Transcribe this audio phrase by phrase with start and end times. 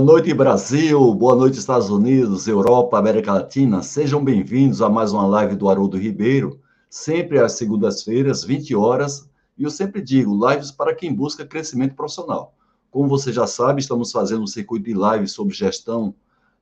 [0.00, 1.12] Boa noite, Brasil.
[1.12, 3.82] Boa noite, Estados Unidos, Europa, América Latina.
[3.82, 9.28] Sejam bem-vindos a mais uma live do Haroldo Ribeiro, sempre às segundas-feiras, 20 horas.
[9.58, 12.54] E eu sempre digo, lives para quem busca crescimento profissional.
[12.90, 16.14] Como você já sabe, estamos fazendo um circuito de lives sobre gestão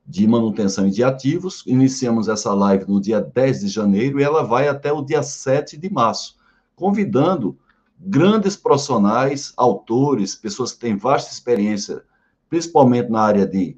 [0.05, 1.63] de manutenção e de ativos.
[1.65, 5.77] Iniciamos essa live no dia 10 de janeiro e ela vai até o dia 7
[5.77, 6.35] de março,
[6.75, 7.57] convidando
[7.97, 12.03] grandes profissionais, autores, pessoas que têm vasta experiência
[12.49, 13.77] principalmente na área de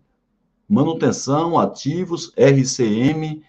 [0.67, 3.44] manutenção, ativos, RCM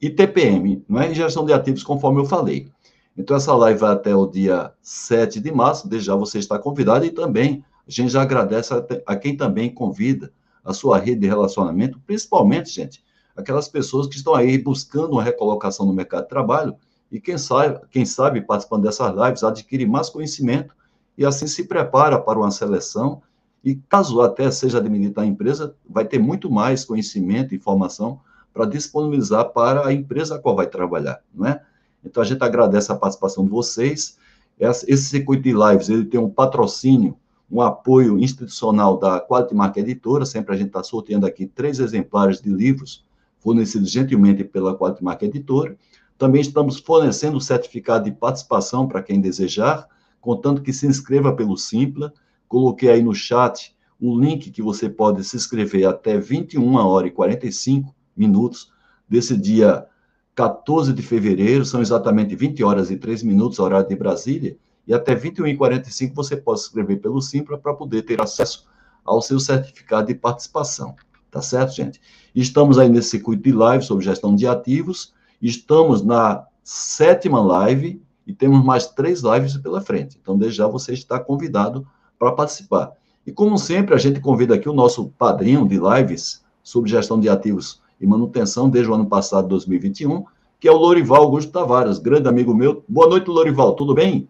[0.00, 1.14] e TPM, não é?
[1.14, 2.70] gestão de ativos, conforme eu falei.
[3.16, 7.04] Então, essa live vai até o dia 7 de março, desde já você está convidado,
[7.04, 10.32] e também a gente já agradece a, a quem também convida
[10.64, 13.02] a sua rede de relacionamento, principalmente, gente,
[13.36, 16.76] aquelas pessoas que estão aí buscando uma recolocação no mercado de trabalho,
[17.10, 20.74] e quem sabe, quem sabe participando dessas lives, adquire mais conhecimento
[21.16, 23.22] e assim se prepara para uma seleção
[23.64, 28.20] e caso até seja admitida a empresa, vai ter muito mais conhecimento e informação
[28.52, 31.62] para disponibilizar para a empresa a qual vai trabalhar, não é?
[32.04, 34.18] Então, a gente agradece a participação de vocês.
[34.58, 37.16] Esse circuito de lives, ele tem um patrocínio,
[37.50, 42.40] um apoio institucional da Quality Marca Editora, sempre a gente está sorteando aqui três exemplares
[42.40, 43.04] de livros
[43.38, 45.76] fornecidos gentilmente pela Quality Marca Editora.
[46.18, 49.86] Também estamos fornecendo certificado de participação para quem desejar,
[50.20, 52.12] contando que se inscreva pelo Simpla,
[52.52, 57.14] Coloquei aí no chat o link que você pode se inscrever até 21 horas e
[57.14, 58.70] 45 minutos
[59.08, 59.86] desse dia
[60.34, 64.54] 14 de fevereiro, são exatamente 20 horas e 3 minutos, horário de Brasília,
[64.86, 68.68] e até 21 e 45 você pode se inscrever pelo Simpla para poder ter acesso
[69.02, 70.94] ao seu certificado de participação.
[71.30, 72.02] Tá certo, gente?
[72.34, 78.34] Estamos aí nesse circuito de live sobre gestão de ativos, estamos na sétima live e
[78.34, 80.18] temos mais três lives pela frente.
[80.20, 81.86] Então, desde já você está convidado
[82.22, 82.92] para participar.
[83.26, 87.28] E como sempre, a gente convida aqui o nosso padrinho de lives sobre gestão de
[87.28, 90.24] ativos e manutenção desde o ano passado, 2021,
[90.60, 92.84] que é o Lorival Augusto Tavares, grande amigo meu.
[92.88, 94.28] Boa noite, Lorival, tudo bem?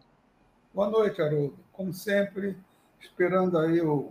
[0.72, 1.54] Boa noite, Haroldo.
[1.70, 2.56] Como sempre,
[2.98, 4.08] esperando aí o,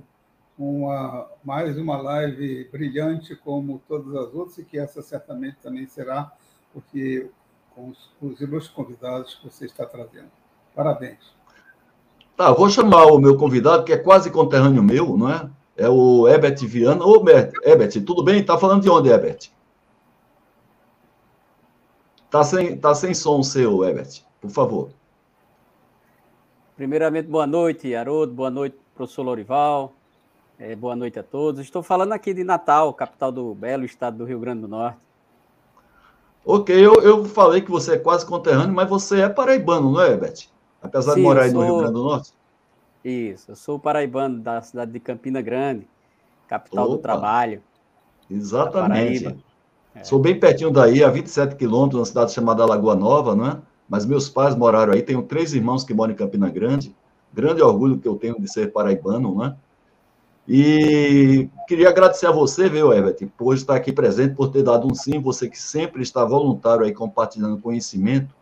[0.59, 6.31] uma, mais uma live brilhante como todas as outras, e que essa certamente também será,
[6.71, 7.31] porque
[7.73, 10.29] com os, os ilustres convidados que você está trazendo.
[10.75, 11.40] Parabéns.
[12.35, 15.49] Tá, vou chamar o meu convidado, que é quase conterrâneo meu, não é?
[15.75, 17.03] É o Herbert Viana.
[17.05, 17.23] Ô,
[17.63, 18.43] Herbert, tudo bem?
[18.43, 19.49] Tá falando de onde, Herbert?
[22.29, 24.89] Tá sem, tá sem som seu, Herbert, por favor.
[26.77, 29.93] Primeiramente, boa noite, Haroldo, boa noite, professor Lorival,
[30.57, 31.61] é, boa noite a todos.
[31.61, 34.97] Estou falando aqui de Natal, capital do belo estado do Rio Grande do Norte.
[36.45, 40.11] Ok, eu, eu falei que você é quase conterrâneo, mas você é paraibano, não é,
[40.11, 40.47] Herbert?
[40.81, 41.61] Apesar Sim, de morar aí sou...
[41.61, 42.33] no Rio Grande do Norte?
[43.03, 45.87] Isso, eu sou paraibano da cidade de Campina Grande,
[46.47, 46.95] capital Opa.
[46.95, 47.61] do trabalho.
[48.29, 49.35] Exatamente.
[49.93, 50.03] É.
[50.03, 53.57] Sou bem pertinho daí, a 27 quilômetros, uma cidade chamada Lagoa Nova, não é?
[53.89, 56.95] Mas meus pais moraram aí, tenho três irmãos que moram em Campina Grande.
[57.33, 59.55] Grande orgulho que eu tenho de ser paraibano, não é?
[60.47, 64.95] E queria agradecer a você, viu, Everett, por estar aqui presente, por ter dado um
[64.95, 68.33] sim, você que sempre está voluntário aí compartilhando conhecimento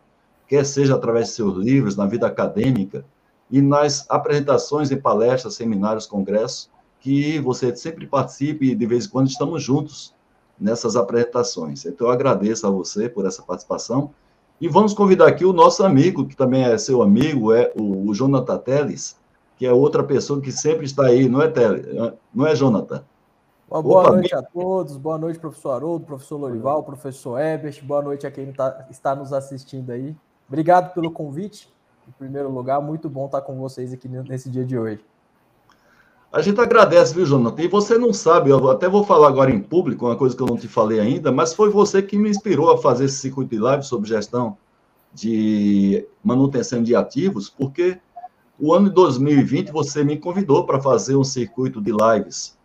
[0.50, 3.04] quer seja através de seus livros, na vida acadêmica
[3.48, 6.68] e nas apresentações em palestras, seminários, congressos,
[6.98, 10.12] que você sempre participe e de vez em quando estamos juntos
[10.60, 11.86] nessas apresentações.
[11.86, 14.10] Então, eu agradeço a você por essa participação.
[14.60, 18.12] E vamos convidar aqui o nosso amigo, que também é seu amigo, é o, o
[18.12, 19.16] Jonathan Teles,
[19.56, 21.86] que é outra pessoa que sempre está aí, não é, Teles?
[22.34, 23.04] Não é, Jonathan?
[23.70, 28.02] Uma boa Opa, noite a todos, boa noite, professor Haroldo, professor Lorival, professor Ebert, boa
[28.02, 30.16] noite a quem tá, está nos assistindo aí.
[30.50, 31.72] Obrigado pelo convite.
[32.08, 35.00] Em primeiro lugar, muito bom estar com vocês aqui nesse dia de hoje.
[36.32, 37.62] A gente agradece, viu, Jonathan?
[37.62, 40.48] E você não sabe, eu até vou falar agora em público, uma coisa que eu
[40.48, 43.60] não te falei ainda, mas foi você que me inspirou a fazer esse circuito de
[43.60, 44.58] live sobre gestão
[45.14, 48.00] de manutenção de ativos, porque
[48.58, 52.58] o ano de 2020 você me convidou para fazer um circuito de lives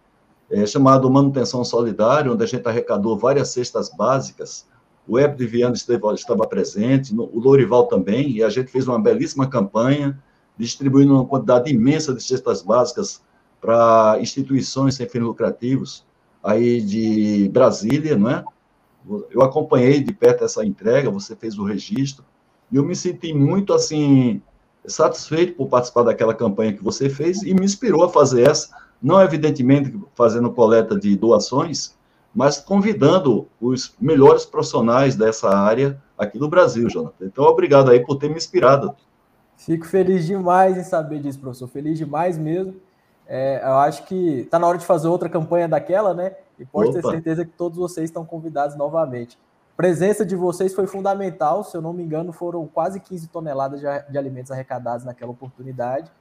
[0.50, 4.66] é, chamado Manutenção Solidária, onde a gente arrecadou várias cestas básicas
[5.08, 9.48] o Hebe de Viana estava presente, o Lorival também, e a gente fez uma belíssima
[9.48, 10.20] campanha,
[10.58, 13.22] distribuindo uma quantidade imensa de cestas básicas
[13.62, 16.06] para instituições sem fins lucrativos
[16.44, 18.44] aí de Brasília, não é?
[19.32, 22.24] Eu acompanhei de perto essa entrega, você fez o registro,
[22.72, 24.42] e eu me senti muito, assim,
[24.88, 28.70] satisfeito por participar daquela campanha que você fez e me inspirou a fazer essa,
[29.02, 31.95] não evidentemente fazendo coleta de doações,
[32.36, 37.26] mas convidando os melhores profissionais dessa área aqui no Brasil, Jonathan.
[37.26, 38.94] Então, obrigado aí por ter me inspirado.
[39.56, 41.70] Fico feliz demais em saber disso, professor.
[41.70, 42.76] Feliz demais mesmo.
[43.26, 46.36] É, eu acho que está na hora de fazer outra campanha daquela, né?
[46.60, 47.02] E pode Opa.
[47.02, 49.40] ter certeza que todos vocês estão convidados novamente.
[49.74, 53.80] A presença de vocês foi fundamental, se eu não me engano, foram quase 15 toneladas
[53.80, 56.12] de alimentos arrecadados naquela oportunidade.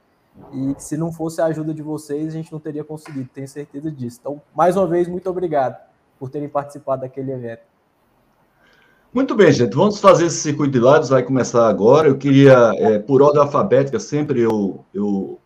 [0.51, 3.91] E se não fosse a ajuda de vocês, a gente não teria conseguido, tenho certeza
[3.91, 4.17] disso.
[4.21, 5.77] Então, mais uma vez, muito obrigado
[6.19, 7.63] por terem participado daquele evento.
[9.13, 9.73] Muito bem, gente.
[9.73, 12.09] Vamos fazer esse circuito de lados, vai começar agora.
[12.09, 15.39] Eu queria, é, por ordem alfabética, sempre eu, eu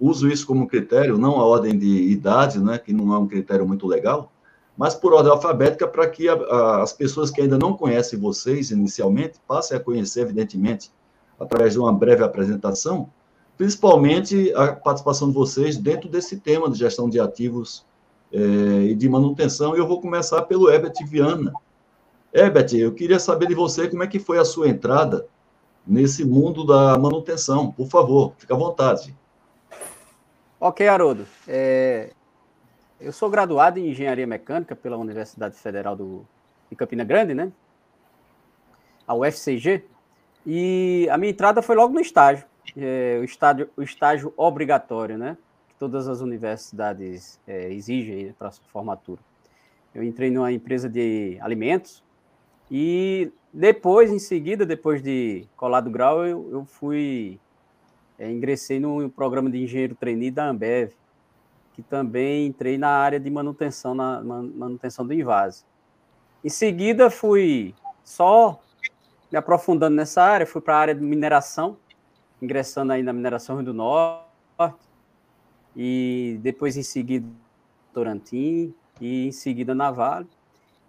[0.00, 3.66] uso isso como critério, não a ordem de idade, né, que não é um critério
[3.66, 4.32] muito legal,
[4.76, 8.70] mas por ordem alfabética para que a, a, as pessoas que ainda não conhecem vocês
[8.70, 10.90] inicialmente passem a conhecer, evidentemente,
[11.38, 13.08] através de uma breve apresentação,
[13.56, 17.86] principalmente a participação de vocês dentro desse tema de gestão de ativos
[18.32, 19.76] é, e de manutenção.
[19.76, 21.52] E eu vou começar pelo Herbert Viana.
[22.32, 25.26] Herbert, eu queria saber de você como é que foi a sua entrada
[25.86, 27.70] nesse mundo da manutenção.
[27.70, 29.14] Por favor, fique à vontade.
[30.58, 31.26] Ok, Haroldo.
[31.46, 32.10] É,
[33.00, 36.26] eu sou graduado em Engenharia Mecânica pela Universidade Federal do,
[36.68, 37.52] de Campina Grande, né?
[39.06, 39.84] A UFCG.
[40.44, 42.44] E a minha entrada foi logo no estágio.
[42.76, 45.36] É, o, estágio o estágio obrigatório, né?
[45.76, 49.20] Que todas as universidades é, exigem para a formatura.
[49.94, 52.02] Eu entrei numa empresa de alimentos
[52.70, 57.38] e depois, em seguida, depois de colar do grau, eu, eu fui
[58.18, 60.92] é, ingressei no programa de engenheiro trainee da Ambev,
[61.72, 65.64] que também entrei na área de manutenção, na manutenção do invase.
[66.42, 68.60] Em seguida, fui só
[69.30, 71.76] me aprofundando nessa área, fui para a área de mineração,
[72.40, 74.26] ingressando aí na mineração Rio do Norte,
[75.76, 77.26] e depois em seguida
[77.92, 80.26] Torantim, e em seguida na Vale.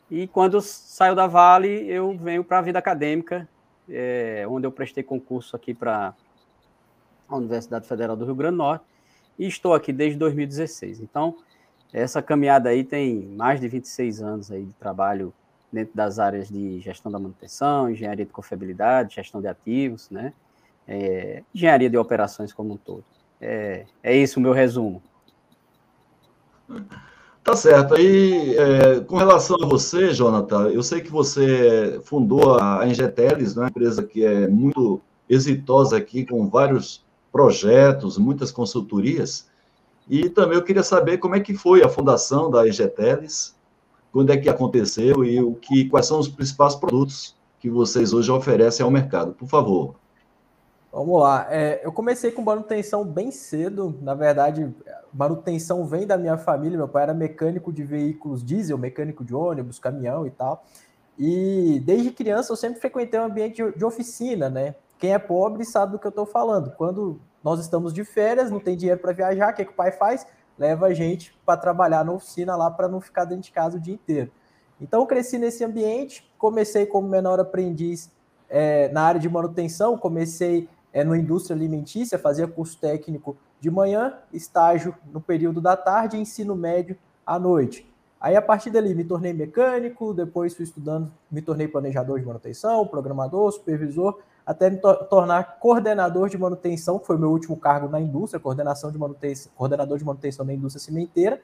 [0.10, 3.48] E quando saio da Vale, eu venho para a vida acadêmica,
[3.90, 6.14] é, onde eu prestei concurso aqui para
[7.28, 8.86] a Universidade Federal do Rio Grande do Norte,
[9.38, 11.02] e estou aqui desde 2016.
[11.02, 11.36] Então,
[11.92, 15.34] essa caminhada aí tem mais de 26 anos aí de trabalho
[15.72, 20.34] dentro das áreas de gestão da manutenção, engenharia de confiabilidade, gestão de ativos, né?
[20.88, 23.04] É, engenharia de operações como um todo.
[23.40, 25.02] É, é isso o meu resumo.
[27.44, 27.96] Tá certo.
[27.96, 33.64] Aí, é, com relação a você, Jonathan, eu sei que você fundou a Engeteles, né,
[33.64, 39.48] uma empresa que é muito exitosa aqui, com vários projetos, muitas consultorias.
[40.10, 43.56] E também eu queria saber como é que foi a fundação da EGTELES,
[44.12, 48.32] quando é que aconteceu e o que, quais são os principais produtos que vocês hoje
[48.32, 49.34] oferecem ao mercado.
[49.34, 49.96] Por favor.
[50.92, 51.48] Vamos lá.
[51.50, 53.98] É, eu comecei com manutenção bem cedo.
[54.02, 54.74] Na verdade,
[55.14, 56.78] manutenção vem da minha família.
[56.78, 60.64] Meu pai era mecânico de veículos diesel, mecânico de ônibus, caminhão e tal.
[61.18, 64.76] E desde criança eu sempre frequentei um ambiente de, oficina, né?
[65.00, 66.72] Quem é pobre sabe do que eu estou falando.
[66.72, 69.76] Quando nós estamos de férias, não tem dinheiro para viajar, o que, é que o
[69.76, 70.26] pai faz?
[70.58, 73.80] Leva a gente para trabalhar na oficina lá para não ficar dentro de casa o
[73.80, 74.32] dia inteiro.
[74.80, 78.12] Então, eu cresci nesse ambiente, comecei como menor aprendiz
[78.50, 84.16] é, na área de manutenção, comecei é, na indústria alimentícia, fazia curso técnico de manhã,
[84.34, 87.88] estágio no período da tarde ensino médio à noite.
[88.20, 92.88] Aí, a partir dali, me tornei mecânico, depois fui estudando, me tornei planejador de manutenção,
[92.88, 98.02] programador, supervisor, até me to tornar coordenador de manutenção, que foi meu último cargo na
[98.02, 101.40] indústria, coordenação de manutenção, coordenador de manutenção da indústria cimenteira.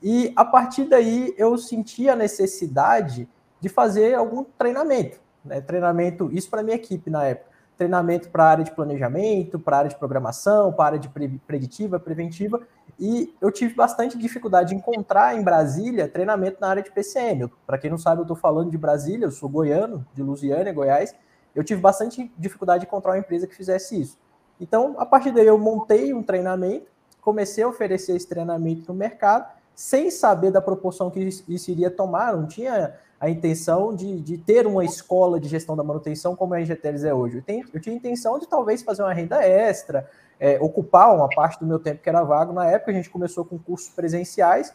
[0.00, 3.28] E a partir daí eu senti a necessidade
[3.60, 5.60] de fazer algum treinamento, né?
[5.60, 7.51] Treinamento, isso para minha equipe na época.
[7.82, 11.08] Treinamento para a área de planejamento, para a área de programação, para a área de
[11.44, 12.60] preditiva, preventiva,
[12.96, 17.50] e eu tive bastante dificuldade de encontrar em Brasília treinamento na área de PCM.
[17.66, 21.12] Para quem não sabe, eu estou falando de Brasília, eu sou goiano, de Lusiânia, Goiás,
[21.56, 24.16] eu tive bastante dificuldade de encontrar uma empresa que fizesse isso.
[24.60, 26.86] Então, a partir daí, eu montei um treinamento,
[27.20, 32.36] comecei a oferecer esse treinamento no mercado, sem saber da proporção que isso iria tomar,
[32.36, 36.60] não tinha a intenção de, de ter uma escola de gestão da manutenção como a
[36.60, 37.36] Engeteles é hoje.
[37.36, 40.10] Eu, tenho, eu tinha a intenção de talvez fazer uma renda extra,
[40.40, 42.52] é, ocupar uma parte do meu tempo que era vago.
[42.52, 44.74] Na época, a gente começou com cursos presenciais,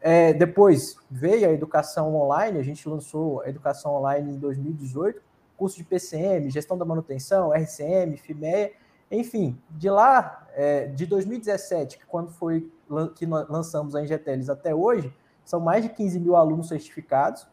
[0.00, 5.22] é, depois veio a educação online, a gente lançou a educação online em 2018,
[5.56, 8.72] curso de PCM, gestão da manutenção, RCM, FIMEA,
[9.08, 12.68] enfim, de lá, é, de 2017, que quando foi
[13.14, 17.46] que lançamos a Ingeteles até hoje, são mais de 15 mil alunos certificados,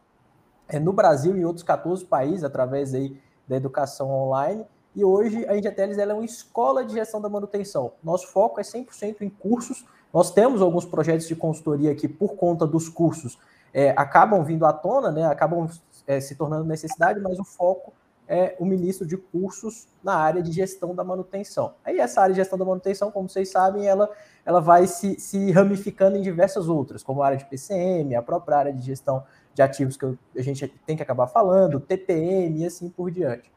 [0.80, 5.56] no Brasil e em outros 14 países, através aí da educação online, e hoje a
[5.56, 7.92] Ingeteles é uma escola de gestão da manutenção.
[8.02, 12.66] Nosso foco é 100% em cursos, nós temos alguns projetos de consultoria que, por conta
[12.66, 13.38] dos cursos,
[13.72, 15.68] é, acabam vindo à tona, né, acabam
[16.06, 17.92] é, se tornando necessidade, mas o foco
[18.28, 21.74] é o ministro de cursos na área de gestão da manutenção.
[21.84, 24.10] Aí essa área de gestão da manutenção, como vocês sabem, ela,
[24.44, 28.56] ela vai se, se ramificando em diversas outras, como a área de PCM, a própria
[28.56, 30.06] área de gestão de ativos que
[30.36, 33.50] a gente tem que acabar falando, TPM e assim por diante.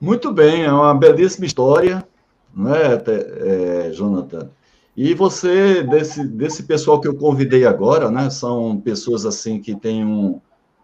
[0.00, 2.06] Muito bem, é uma belíssima história,
[2.54, 4.50] né, é, Jonathan?
[4.96, 10.04] E você, desse, desse pessoal que eu convidei agora, né, são pessoas assim que têm
[10.04, 10.40] um,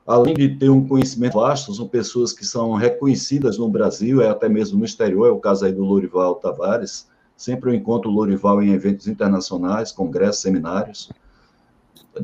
[0.07, 4.49] além de ter um conhecimento vasto, são pessoas que são reconhecidas no Brasil e até
[4.49, 8.63] mesmo no exterior, é o caso aí do Lorival Tavares, sempre eu encontro o Lorival
[8.63, 11.11] em eventos internacionais, congressos, seminários,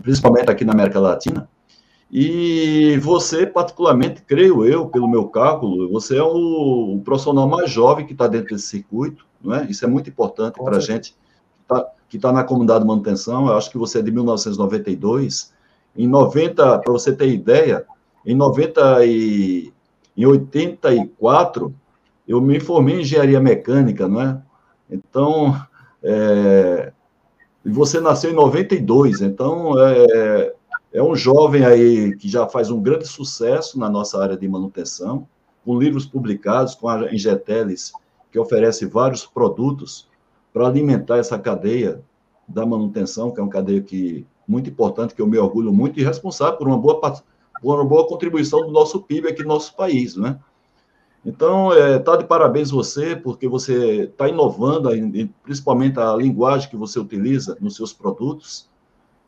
[0.03, 1.49] principalmente aqui na América Latina,
[2.11, 8.07] e você, particularmente, creio eu, pelo meu cálculo, você é o, o profissional mais jovem
[8.07, 9.67] que está dentro desse circuito, não é?
[9.67, 11.15] Isso é muito importante para a gente
[12.09, 13.49] que está tá na comunidade de manutenção.
[13.49, 15.53] Eu acho que você é de 1992,
[15.97, 17.85] em 90, para você ter ideia,
[18.25, 19.73] em 90 e
[20.17, 21.75] em 84,
[22.27, 24.43] eu me formei em engenharia mecânica, não é?
[24.91, 25.61] Então,
[26.03, 26.93] é,
[27.69, 30.55] você nasceu em 92, então é,
[30.93, 35.27] é um jovem aí que já faz um grande sucesso na nossa área de manutenção,
[35.65, 37.93] com livros publicados, com a Ingeteles,
[38.33, 40.09] que oferece vários produtos
[40.53, 42.03] para alimentar essa cadeia
[42.47, 46.05] da manutenção, que é uma cadeia que muito importante, que eu me orgulho muito, e
[46.05, 46.99] responsável por uma boa,
[47.61, 50.39] por uma boa contribuição do nosso PIB aqui no nosso país, né?
[51.25, 54.89] Então, está é, de parabéns você, porque você está inovando,
[55.43, 58.69] principalmente a linguagem que você utiliza nos seus produtos,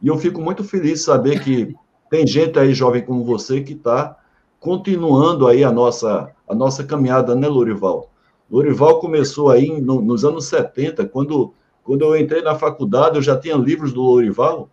[0.00, 1.75] e eu fico muito feliz de saber que
[2.09, 4.16] tem gente aí, jovem como você, que está
[4.59, 8.11] continuando aí a nossa, a nossa caminhada, né, Lorival?
[8.50, 11.52] Lorival começou aí no, nos anos 70, quando,
[11.85, 14.68] quando eu entrei na faculdade, eu já tinha livros do Lorival,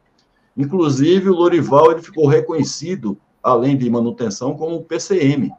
[0.57, 5.51] Inclusive, o Lorival ele ficou reconhecido, além de manutenção, como PCM.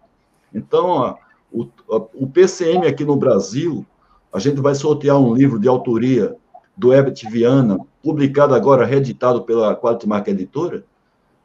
[0.52, 1.16] Então,
[1.52, 1.67] o,
[2.14, 3.85] o PCM aqui no Brasil,
[4.33, 6.37] a gente vai sortear um livro de autoria
[6.76, 10.85] do Herbert Viana, publicado agora, reeditado pela Quality Mark Editora,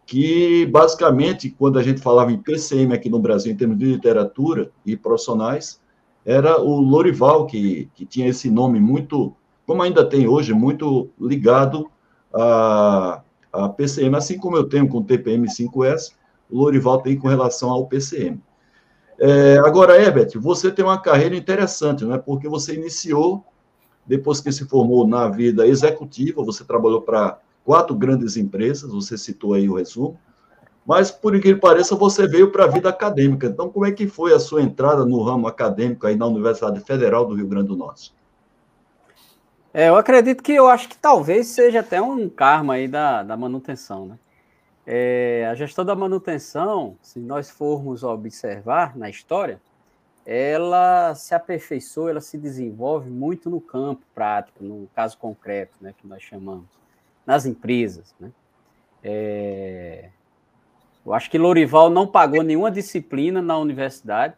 [0.05, 4.69] que, basicamente, quando a gente falava em PCM aqui no Brasil, em termos de literatura
[4.85, 5.81] e profissionais,
[6.25, 9.33] era o Lorival, que, que tinha esse nome muito,
[9.65, 11.89] como ainda tem hoje, muito ligado
[12.33, 16.13] a, a PCM, assim como eu tenho com o TPM 5S,
[16.49, 18.41] o Lorival tem com relação ao PCM.
[19.19, 22.17] É, agora, Herbert, você tem uma carreira interessante, né?
[22.17, 23.45] porque você iniciou,
[24.05, 29.53] depois que se formou na vida executiva, você trabalhou para quatro grandes empresas, você citou
[29.53, 30.19] aí o resumo,
[30.85, 33.47] mas, por que pareça, você veio para a vida acadêmica.
[33.47, 37.25] Então, como é que foi a sua entrada no ramo acadêmico aí na Universidade Federal
[37.25, 38.13] do Rio Grande do Norte?
[39.73, 43.37] É, eu acredito que eu acho que talvez seja até um karma aí da, da
[43.37, 44.19] manutenção, né?
[44.85, 49.61] É, a gestão da manutenção, se nós formos observar na história,
[50.25, 56.07] ela se aperfeiçoa, ela se desenvolve muito no campo prático, no caso concreto, né, que
[56.07, 56.65] nós chamamos,
[57.25, 58.31] nas empresas, né?
[59.03, 60.09] É,
[61.05, 64.35] eu acho que Lorival não pagou nenhuma disciplina na universidade,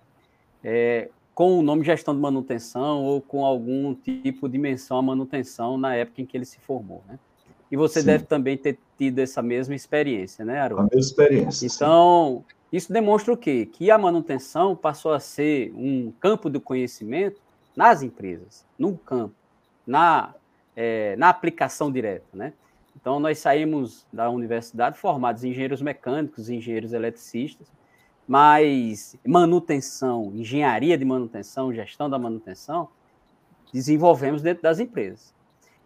[0.63, 5.77] é, com o nome gestão de manutenção ou com algum tipo de menção à manutenção
[5.77, 7.19] na época em que ele se formou, né?
[7.71, 8.05] E você sim.
[8.05, 10.83] deve também ter tido essa mesma experiência, né, Haroldo?
[10.83, 11.65] A mesma experiência.
[11.65, 13.65] Então, isso demonstra o quê?
[13.65, 17.41] Que a manutenção passou a ser um campo do conhecimento
[17.75, 19.35] nas empresas, no campo,
[19.85, 20.33] na,
[20.75, 22.53] é, na aplicação direta, né?
[22.95, 27.67] Então, nós saímos da universidade formados em engenheiros mecânicos, engenheiros eletricistas,
[28.27, 32.89] mas manutenção, engenharia de manutenção, gestão da manutenção,
[33.71, 35.33] desenvolvemos dentro das empresas.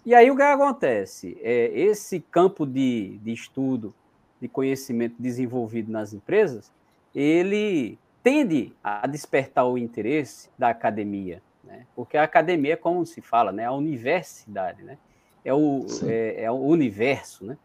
[0.05, 1.37] E aí o que acontece?
[1.41, 3.93] É, esse campo de, de estudo,
[4.41, 6.71] de conhecimento desenvolvido nas empresas,
[7.13, 11.85] ele tende a despertar o interesse da academia, né?
[11.95, 13.65] porque a academia, como se fala, né?
[13.65, 14.97] a universidade, né?
[15.43, 17.45] é, o, é, é, o universo.
[17.45, 17.57] Né?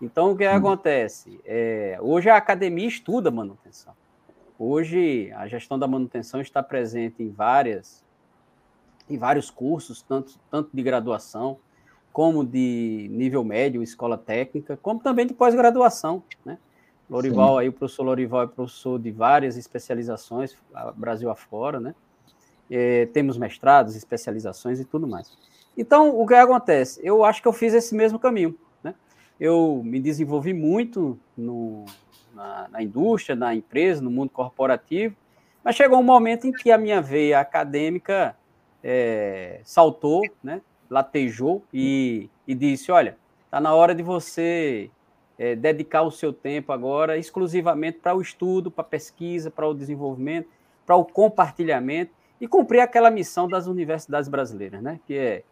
[0.00, 0.52] Então, o que hum.
[0.52, 1.40] acontece?
[1.44, 3.94] É, hoje a academia estuda manutenção.
[4.58, 8.04] Hoje, a gestão da manutenção está presente em várias
[9.10, 11.58] em vários cursos, tanto, tanto de graduação,
[12.12, 16.58] como de nível médio, escola técnica, como também de pós-graduação, né?
[17.08, 17.60] Lorival, Sim.
[17.60, 20.56] aí o professor Lorival é professor de várias especializações,
[20.94, 21.94] Brasil afora, né?
[22.70, 25.36] É, temos mestrados, especializações e tudo mais.
[25.76, 27.00] Então, o que acontece?
[27.02, 28.94] Eu acho que eu fiz esse mesmo caminho, né?
[29.40, 31.84] Eu me desenvolvi muito no,
[32.34, 35.16] na, na indústria, na empresa, no mundo corporativo,
[35.64, 38.36] mas chegou um momento em que a minha veia acadêmica
[38.82, 40.60] é, saltou, né,
[40.92, 44.90] latejou e, e disse: olha, está na hora de você
[45.38, 49.72] é, dedicar o seu tempo agora exclusivamente para o estudo, para a pesquisa, para o
[49.72, 50.48] desenvolvimento,
[50.84, 55.00] para o compartilhamento e cumprir aquela missão das universidades brasileiras, né?
[55.06, 55.44] que é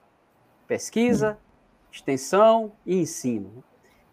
[0.69, 1.39] pesquisa,
[1.91, 3.65] extensão e ensino.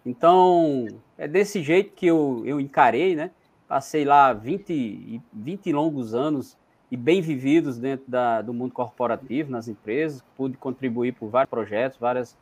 [0.06, 3.32] Então, é desse jeito que eu, eu encarei, né?
[3.68, 6.58] Passei lá 20, 20 longos anos
[6.90, 12.00] e bem vividos dentro da, do mundo corporativo, nas empresas, pude contribuir por vários projetos,
[12.00, 12.38] várias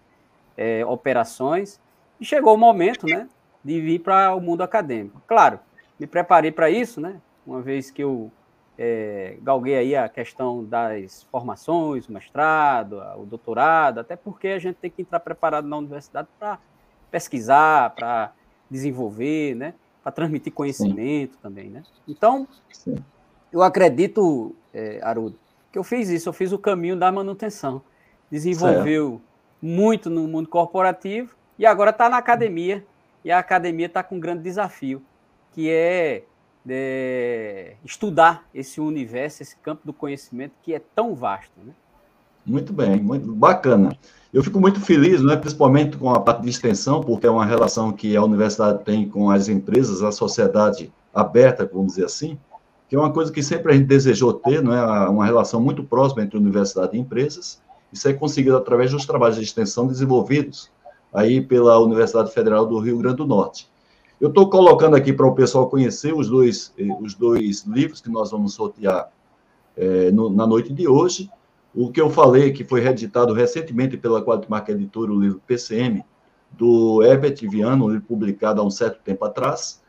[0.56, 1.80] é, operações,
[2.20, 3.28] e chegou o momento, né,
[3.64, 5.22] de vir para o mundo acadêmico.
[5.28, 5.60] Claro,
[6.00, 8.32] me preparei para isso, né, uma vez que eu
[8.78, 14.76] é, galguei aí a questão das formações, o mestrado, o doutorado, até porque a gente
[14.76, 16.60] tem que entrar preparado na universidade para
[17.10, 18.32] pesquisar, para
[18.70, 19.74] desenvolver, né,
[20.04, 21.40] para transmitir conhecimento Sim.
[21.42, 21.84] também, né.
[22.08, 22.96] Então, Sim.
[23.56, 25.40] Eu acredito, é, Haroldo,
[25.72, 27.82] que eu fiz isso, eu fiz o caminho da manutenção,
[28.30, 29.22] desenvolveu
[29.62, 32.86] muito no mundo corporativo e agora está na academia,
[33.24, 35.02] e a academia está com um grande desafio,
[35.54, 36.24] que é
[36.66, 41.54] de estudar esse universo, esse campo do conhecimento que é tão vasto.
[41.64, 41.72] Né?
[42.46, 43.98] Muito bem, muito bacana.
[44.34, 47.94] Eu fico muito feliz, né, principalmente com a parte de extensão, porque é uma relação
[47.94, 52.38] que a universidade tem com as empresas, a sociedade aberta, vamos dizer assim,
[52.88, 55.84] que é uma coisa que sempre a gente desejou ter, não é uma relação muito
[55.84, 57.62] próxima entre universidade e empresas.
[57.92, 60.70] Isso é conseguido através dos trabalhos de extensão desenvolvidos
[61.14, 63.70] aí pela Universidade Federal do Rio Grande do Norte.
[64.20, 68.10] Eu estou colocando aqui para o pessoal conhecer os dois, eh, os dois livros que
[68.10, 69.10] nós vamos sortear
[69.76, 71.30] é, no, na noite de hoje.
[71.74, 76.04] O que eu falei, que foi reeditado recentemente pela Quadrimarca Editora, o livro PCM,
[76.52, 79.82] do Herbert Viano, um livro publicado há um certo tempo atrás.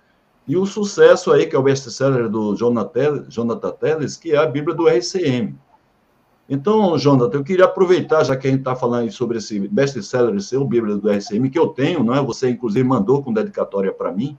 [0.47, 4.47] E o sucesso aí, que é o best-seller do Jonathan, Jonathan Teles, que é a
[4.47, 5.59] Bíblia do RCM.
[6.49, 10.65] Então, Jonathan, eu queria aproveitar, já que a gente está falando sobre esse best-seller seu,
[10.65, 12.23] Bíblia do RCM, que eu tenho, não é?
[12.23, 14.39] Você, inclusive, mandou com dedicatória para mim.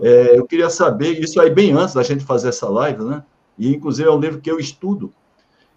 [0.00, 3.22] É, eu queria saber, isso aí bem antes da gente fazer essa live, né?
[3.58, 5.12] E, inclusive, é um livro que eu estudo.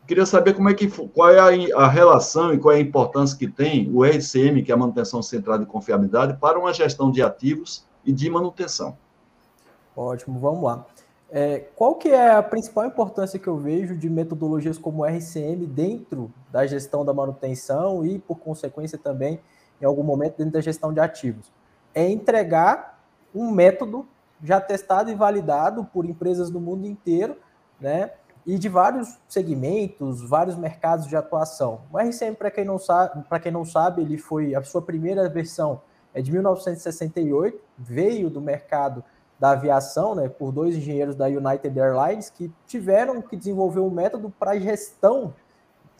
[0.04, 2.80] Eu queria saber como é que, qual é a, a, relação e qual é a
[2.80, 7.12] importância que tem o RCM, que é a manutenção centrada de confiabilidade, para uma gestão
[7.12, 8.96] de ativos e de manutenção.
[9.96, 10.86] Ótimo, vamos lá.
[11.32, 15.66] É, qual que é a principal importância que eu vejo de metodologias como o RCM
[15.66, 19.40] dentro da gestão da manutenção e, por consequência, também,
[19.82, 21.52] em algum momento, dentro da gestão de ativos?
[21.94, 23.04] É entregar
[23.34, 24.08] um método
[24.44, 27.38] já testado e validado por empresas do mundo inteiro,
[27.80, 28.12] né?
[28.46, 31.82] E de vários segmentos, vários mercados de atuação.
[31.92, 35.28] O RCM, para quem não sabe, para quem não sabe, ele foi a sua primeira
[35.28, 35.82] versão
[36.16, 39.04] é de 1968, veio do mercado
[39.40, 44.34] da aviação, né, por dois engenheiros da United Airlines, que tiveram que desenvolver um método
[44.40, 45.34] para gestão,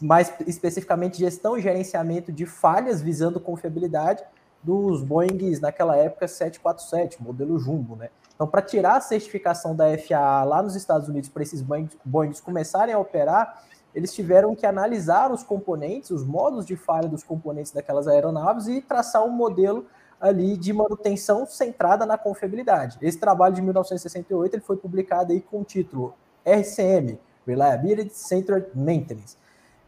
[0.00, 4.22] mais especificamente gestão e gerenciamento de falhas visando confiabilidade
[4.62, 8.08] dos Boeing naquela época 747, modelo Jumbo, né?
[8.34, 12.40] Então, para tirar a certificação da FAA lá nos Estados Unidos para esses Boeing, Boeings
[12.40, 13.62] começarem a operar,
[13.94, 18.82] eles tiveram que analisar os componentes, os modos de falha dos componentes daquelas aeronaves e
[18.82, 19.86] traçar um modelo
[20.20, 22.98] ali de manutenção centrada na confiabilidade.
[23.02, 29.36] Esse trabalho de 1968 ele foi publicado aí com o título RCM, Reliability Centered Maintenance.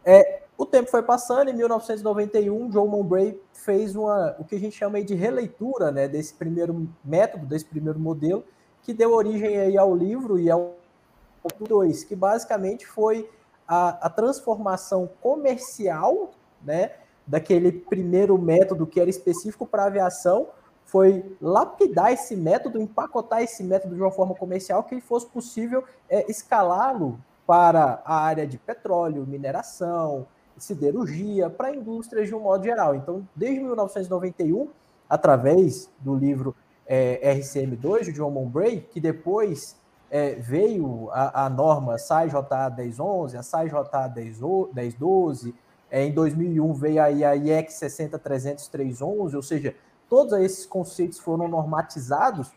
[0.05, 4.75] É, o tempo foi passando, em 1991, John Monbray fez uma, o que a gente
[4.75, 8.43] chama de releitura né, desse primeiro método, desse primeiro modelo,
[8.83, 10.75] que deu origem aí ao livro e ao
[11.59, 13.29] 2, que basicamente foi
[13.67, 16.91] a, a transformação comercial né,
[17.29, 20.47] daquele primeiro método que era específico para aviação,
[20.83, 26.29] foi lapidar esse método, empacotar esse método de uma forma comercial que fosse possível é,
[26.29, 30.25] escalá-lo para a área de petróleo, mineração,
[30.57, 32.95] siderurgia, para indústrias de um modo geral.
[32.95, 34.67] Então, desde 1991,
[35.07, 36.55] através do livro
[36.87, 39.77] é, RCM2 de John Monbray, que depois
[40.09, 44.13] é, veio a, a norma SAI-JA 1011, a SAI-JA
[44.73, 45.53] 1012,
[45.91, 49.75] é, em 2001 veio aí a IEC 6030311, ou seja,
[50.07, 52.51] todos esses conceitos foram normatizados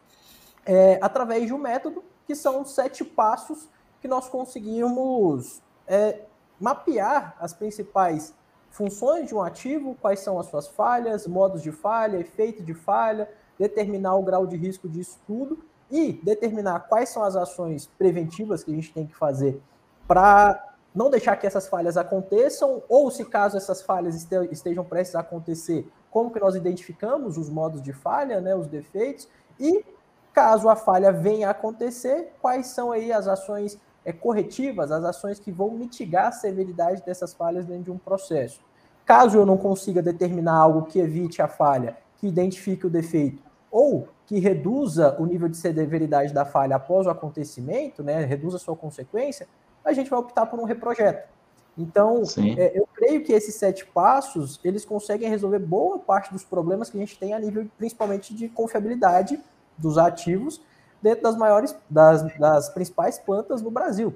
[0.65, 3.69] é, através de um método que são sete passos
[4.01, 6.23] que nós conseguimos é,
[6.61, 8.35] mapear as principais
[8.71, 13.29] funções de um ativo, quais são as suas falhas, modos de falha, efeito de falha,
[13.59, 18.73] determinar o grau de risco disso tudo e determinar quais são as ações preventivas que
[18.73, 19.61] a gente tem que fazer
[20.09, 25.21] para não deixar que essas falhas aconteçam, ou se caso essas falhas estejam prestes a
[25.21, 29.27] acontecer, como que nós identificamos os modos de falha, né, os defeitos,
[29.59, 29.85] e
[30.33, 35.39] caso a falha venha a acontecer, quais são aí as ações é, corretivas, as ações
[35.39, 38.61] que vão mitigar a severidade dessas falhas dentro de um processo.
[39.05, 44.09] Caso eu não consiga determinar algo que evite a falha, que identifique o defeito, ou
[44.27, 48.77] que reduza o nível de severidade da falha após o acontecimento, né, reduza a sua
[48.77, 49.49] consequência,
[49.85, 51.29] a gente vai optar por um reprojeto.
[51.77, 52.23] Então,
[52.59, 56.97] é, eu creio que esses sete passos, eles conseguem resolver boa parte dos problemas que
[56.99, 59.41] a gente tem a nível, principalmente, de confiabilidade
[59.79, 60.61] dos ativos
[61.01, 64.15] dentro das maiores, das, das principais plantas no Brasil.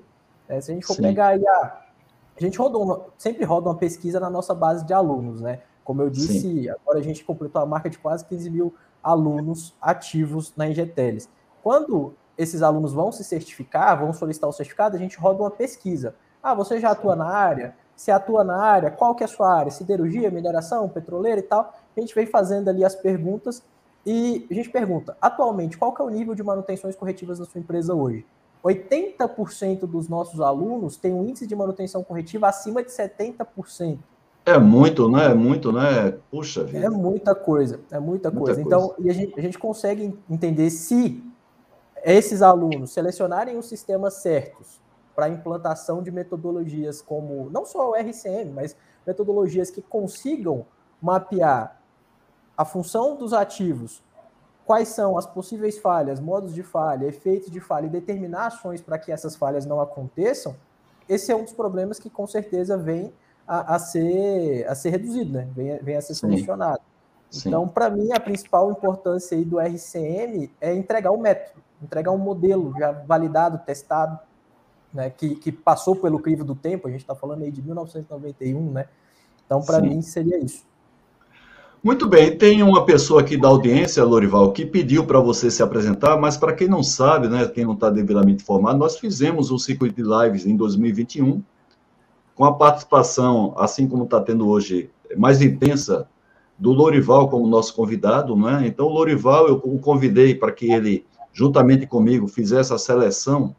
[0.48, 1.02] É, se a gente for Sim.
[1.02, 1.82] pegar aí a...
[2.38, 5.60] A gente roda uma, sempre roda uma pesquisa na nossa base de alunos, né?
[5.82, 6.68] Como eu disse, Sim.
[6.68, 11.30] agora a gente completou a marca de quase 15 mil alunos ativos na Ingeteles.
[11.62, 16.14] Quando esses alunos vão se certificar, vão solicitar o certificado, a gente roda uma pesquisa.
[16.42, 17.74] Ah, você já atua na área?
[17.94, 19.70] Se atua na área, qual que é a sua área?
[19.70, 21.74] Siderurgia, mineração, petroleira e tal.
[21.96, 23.62] A gente vem fazendo ali as perguntas
[24.04, 27.60] e a gente pergunta, atualmente, qual que é o nível de manutenções corretivas da sua
[27.60, 28.24] empresa hoje?
[28.64, 33.98] 80% dos nossos alunos têm um índice de manutenção corretiva acima de 70%.
[34.44, 35.26] É muito, né?
[35.26, 36.14] É muito, né?
[36.30, 36.86] Puxa vida.
[36.86, 38.54] É muita coisa, é muita, muita coisa.
[38.54, 38.60] coisa.
[38.60, 41.20] Então, a gente, a gente consegue entender se
[42.14, 44.80] esses alunos selecionarem os sistemas certos
[45.14, 50.64] para a implantação de metodologias como, não só o RCM, mas metodologias que consigam
[51.02, 51.80] mapear
[52.56, 54.02] a função dos ativos,
[54.64, 58.98] quais são as possíveis falhas, modos de falha, efeitos de falha e determinar ações para
[58.98, 60.54] que essas falhas não aconteçam,
[61.08, 63.12] esse é um dos problemas que com certeza vem
[63.46, 65.48] a, a ser, a ser reduzido, né?
[65.54, 66.80] vem, vem a ser solucionado.
[67.44, 72.18] Então, para mim, a principal importância aí do RCM é entregar o método entregar um
[72.18, 74.18] modelo já validado, testado,
[74.92, 78.70] né, que, que passou pelo crivo do tempo, a gente está falando aí de 1991,
[78.70, 78.86] né?
[79.44, 80.64] Então, para mim, seria isso.
[81.84, 86.18] Muito bem, tem uma pessoa aqui da audiência, Lorival, que pediu para você se apresentar,
[86.18, 89.94] mas para quem não sabe, né, quem não está devidamente informado, nós fizemos um circuito
[89.94, 91.42] de lives em 2021,
[92.34, 96.08] com a participação, assim como está tendo hoje, mais intensa,
[96.58, 98.64] do Lorival como nosso convidado, né?
[98.66, 101.04] Então, o Lorival, eu o convidei para que ele
[101.36, 103.54] juntamente comigo, fizesse a seleção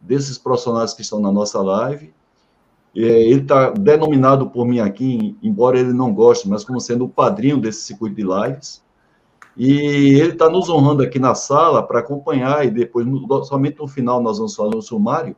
[0.00, 2.14] desses profissionais que estão na nossa live.
[2.94, 7.60] Ele está denominado por mim aqui, embora ele não goste, mas como sendo o padrinho
[7.60, 8.80] desse circuito de lives.
[9.56, 13.04] E ele está nos honrando aqui na sala para acompanhar, e depois,
[13.48, 15.34] somente no final, nós vamos fazer um sumário.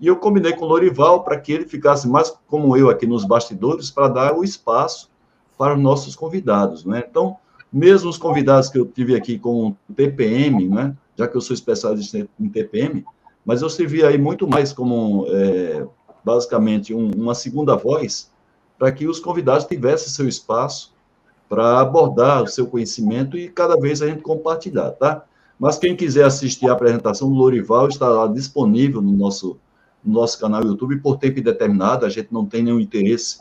[0.00, 3.24] E eu combinei com o Lorival para que ele ficasse mais como eu aqui nos
[3.24, 5.08] bastidores, para dar o espaço
[5.56, 6.84] para os nossos convidados.
[6.84, 7.04] Né?
[7.08, 7.36] Então,
[7.72, 10.96] mesmo os convidados que eu tive aqui com TPM, né?
[11.16, 13.04] já que eu sou especialista em TPM,
[13.44, 15.86] mas eu servi aí muito mais como, é,
[16.24, 18.30] basicamente, um, uma segunda voz
[18.78, 20.92] para que os convidados tivessem seu espaço
[21.48, 25.24] para abordar o seu conhecimento e cada vez a gente compartilhar, tá?
[25.58, 29.58] Mas quem quiser assistir a apresentação do Lorival está lá disponível no nosso,
[30.02, 33.40] no nosso canal YouTube por tempo indeterminado, a gente não tem nenhum interesse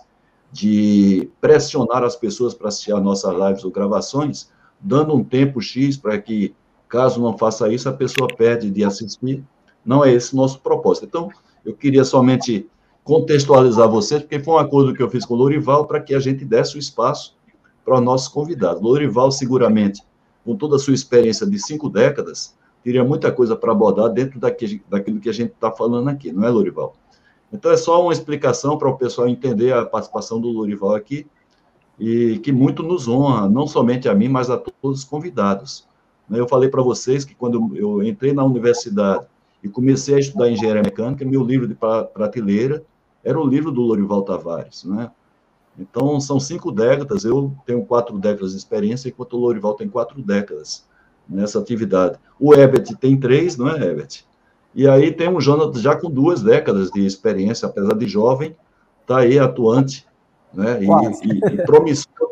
[0.52, 5.98] de pressionar as pessoas para assistir as nossas lives ou gravações, dando um tempo X
[5.98, 6.54] para que
[6.92, 9.42] Caso não faça isso, a pessoa perde de assistir.
[9.84, 11.06] Não é esse nosso propósito.
[11.06, 11.30] Então,
[11.66, 12.68] eu queria somente
[13.02, 16.20] contextualizar vocês, porque foi um acordo que eu fiz com o Lorival para que a
[16.20, 17.34] gente desse o espaço
[17.86, 18.84] para os nossos convidados.
[18.84, 20.04] Lorival, seguramente,
[20.44, 25.22] com toda a sua experiência de cinco décadas, teria muita coisa para abordar dentro daquilo,
[25.22, 26.94] que a gente está falando aqui, não é, Lorival?
[27.52, 31.28] Então, é só uma explicação para o pessoal entender a participação do Lorival aqui,
[32.00, 35.88] e que muito nos honra, não somente a mim, mas a todos os convidados.
[36.28, 36.40] Né?
[36.40, 39.26] Eu falei para vocês que quando eu entrei na universidade
[39.64, 42.84] e comecei a estudar engenharia mecânica, meu livro de prateleira
[43.24, 45.12] era o livro do Lorival Tavares, né?
[45.78, 50.22] Então, são cinco décadas, eu tenho quatro décadas de experiência, enquanto o Lorival tem quatro
[50.22, 50.86] décadas
[51.30, 52.18] nessa atividade.
[52.40, 54.26] O Ebert tem três, não é, Ebert?
[54.74, 58.56] E aí tem um Jonathan já com duas décadas de experiência, apesar de jovem,
[59.02, 60.06] está aí atuante,
[60.54, 60.80] né?
[60.82, 60.88] E,
[61.28, 62.32] e, e promissor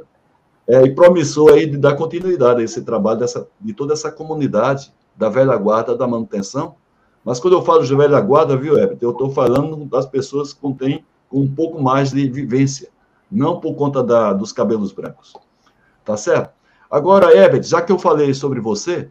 [0.70, 4.94] é, e promissor aí de dar continuidade a esse trabalho dessa, de toda essa comunidade
[5.18, 6.76] da velha guarda da manutenção.
[7.26, 10.74] Mas quando eu falo de velha guarda, viu, Everton, eu estou falando das pessoas que
[10.76, 12.90] têm um pouco mais de vivência,
[13.32, 15.34] não por conta da, dos cabelos brancos.
[16.06, 16.54] Tá certo?
[16.90, 19.10] Agora, Everton, já que eu falei sobre você,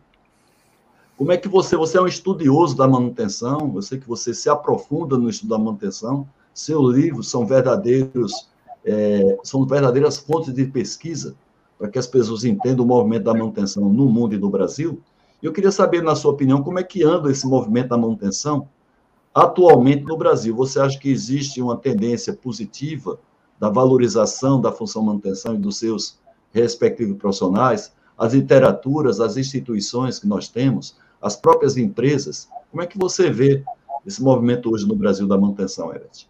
[1.18, 4.48] como é que você, você é um estudioso da manutenção, eu sei que você se
[4.48, 8.48] aprofunda no estudo da manutenção, seus livros são verdadeiros,
[8.84, 11.34] é, são verdadeiras fontes de pesquisa
[11.76, 15.00] para que as pessoas entendam o movimento da manutenção no mundo e no Brasil.
[15.42, 18.68] Eu queria saber, na sua opinião, como é que anda esse movimento da manutenção
[19.34, 20.54] atualmente no Brasil.
[20.54, 23.18] Você acha que existe uma tendência positiva
[23.58, 26.16] da valorização da função manutenção e dos seus
[26.52, 32.48] respectivos profissionais, as literaturas, as instituições que nós temos, as próprias empresas?
[32.70, 33.64] Como é que você vê
[34.06, 36.28] esse movimento hoje no Brasil da manutenção, Everett?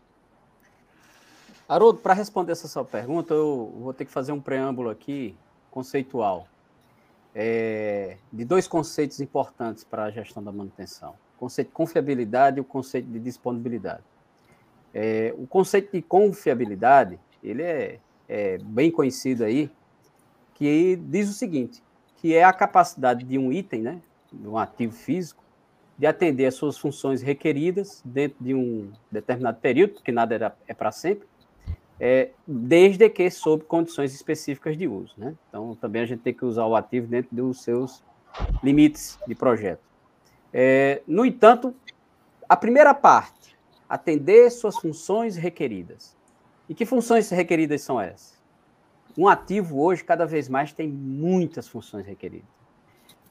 [1.68, 5.37] Haroldo, para responder essa sua pergunta, eu vou ter que fazer um preâmbulo aqui
[5.70, 6.46] conceitual.
[7.35, 12.61] é, de dois conceitos importantes para a gestão da manutenção: o conceito de confiabilidade e
[12.61, 14.03] o conceito de disponibilidade.
[14.92, 19.70] É, o conceito de confiabilidade ele é, é bem conhecido aí,
[20.55, 21.83] que diz o seguinte,
[22.16, 25.43] que é a capacidade de um item, né, um ativo físico,
[25.97, 30.93] de atender às suas funções requeridas dentro de um determinado período, porque nada é para
[30.93, 31.27] sempre,
[31.99, 35.14] é, desde que sob condições específicas de uso.
[35.19, 35.35] Né?
[35.49, 38.05] Então, também a gente tem que usar o ativo dentro dos seus
[38.62, 39.83] limites de projeto.
[40.53, 41.75] É, no entanto,
[42.49, 46.17] a primeira parte, atender suas funções requeridas.
[46.69, 48.38] E que funções requeridas são essas?
[49.17, 52.58] Um ativo hoje, cada vez mais, tem muitas funções requeridas.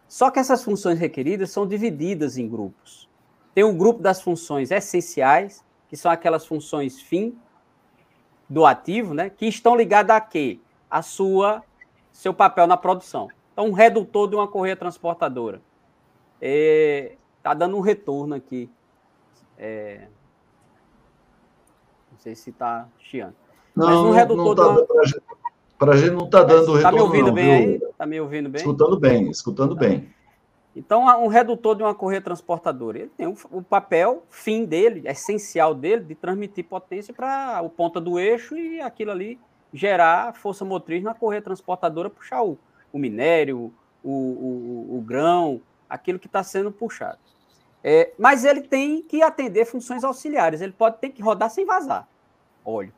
[0.08, 3.10] Só que essas funções requeridas são divididas em grupos.
[3.54, 7.38] Tem um grupo das funções essenciais, que são aquelas funções fim,
[8.50, 10.60] do ativo, né, que estão ligadas a quê?
[10.90, 11.64] A sua
[12.18, 13.30] seu papel na produção.
[13.54, 15.62] Então, um redutor de uma correia transportadora.
[16.36, 18.70] Está é, tá dando um retorno aqui.
[19.58, 20.08] É,
[22.12, 23.36] não sei se está chiando.
[23.76, 24.86] Não, Mas um redutor não tá, uma...
[25.78, 27.54] Para a gente não está dando Está me ouvindo não, bem viu?
[27.54, 27.90] aí?
[27.92, 28.60] Está me ouvindo bem?
[28.60, 30.10] Escutando bem, escutando bem.
[30.76, 35.74] Então, um redutor de uma correia transportadora, ele tem o, o papel fim dele, essencial
[35.74, 39.40] dele, de transmitir potência para o ponta do eixo e aquilo ali
[39.74, 42.58] gerar força motriz na correia transportadora, puxar o,
[42.94, 47.18] o minério, o, o, o, grão, aquilo que está sendo puxado.
[47.84, 52.08] É, mas ele tem que atender funções auxiliares, ele pode ter que rodar sem vazar
[52.68, 52.94] óleo.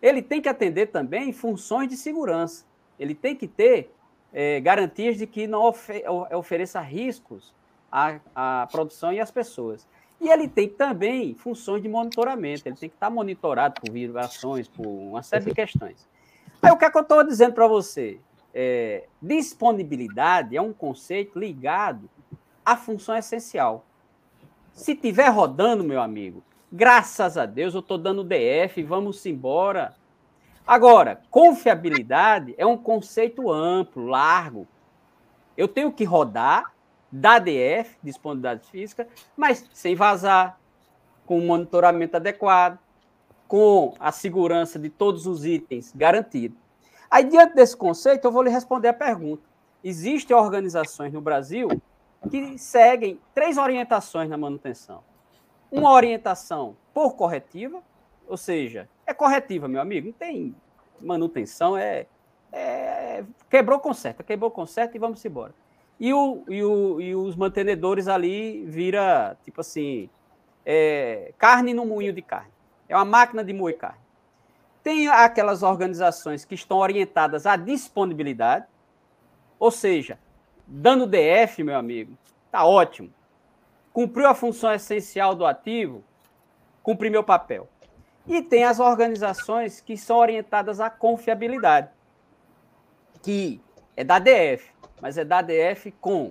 [0.00, 2.64] Ele tem que atender também funções de segurança.
[2.98, 3.92] Ele tem que ter
[4.32, 7.54] é, garantias de que não ofe ofereça riscos
[7.90, 9.86] à, à produção e às pessoas.
[10.20, 14.86] E ele tem também funções de monitoramento, ele tem que estar monitorado por vibrações, por
[14.86, 16.08] uma série de questões.
[16.60, 18.18] Aí o que, é que eu estou dizendo para você?
[18.52, 22.10] É, disponibilidade é um conceito ligado
[22.64, 23.84] à função essencial.
[24.72, 29.94] Se tiver rodando, meu amigo, graças a Deus eu estou dando DF, vamos embora.
[30.66, 34.66] Agora, confiabilidade é um conceito amplo, largo.
[35.56, 36.72] Eu tenho que rodar,
[37.10, 40.58] dar DF, disponibilidade física, mas sem vazar,
[41.24, 42.78] com o monitoramento adequado,
[43.46, 46.56] com a segurança de todos os itens garantido.
[47.10, 49.42] Aí, diante desse conceito, eu vou lhe responder a pergunta.
[49.82, 51.68] Existem organizações no Brasil
[52.30, 55.02] que seguem três orientações na manutenção.
[55.70, 57.82] Uma orientação por corretiva,
[58.26, 60.54] ou seja, é corretiva, meu amigo, não tem
[61.00, 62.06] manutenção, é,
[62.52, 65.54] é quebrou, conserta, quebrou, conserta e vamos embora.
[66.00, 70.08] E, o, e, o, e os mantenedores ali vira, tipo assim,
[70.64, 72.52] é, carne no moinho de carne.
[72.88, 73.98] É uma máquina de moer carne.
[74.82, 78.66] Tem aquelas organizações que estão orientadas à disponibilidade,
[79.58, 80.18] ou seja,
[80.66, 82.16] dando DF, meu amigo,
[82.50, 83.10] tá ótimo.
[83.98, 86.04] Cumpriu a função essencial do ativo,
[86.84, 87.68] cumpri meu papel.
[88.28, 91.90] E tem as organizações que são orientadas à confiabilidade,
[93.20, 93.60] que
[93.96, 94.70] é da DF,
[95.02, 96.30] mas é da DF com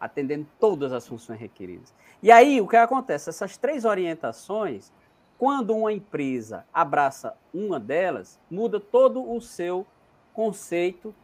[0.00, 1.94] atendendo todas as funções requeridas.
[2.20, 3.30] E aí o que acontece?
[3.30, 4.92] Essas três orientações,
[5.38, 9.86] quando uma empresa abraça uma delas, muda todo o seu
[10.32, 11.14] conceito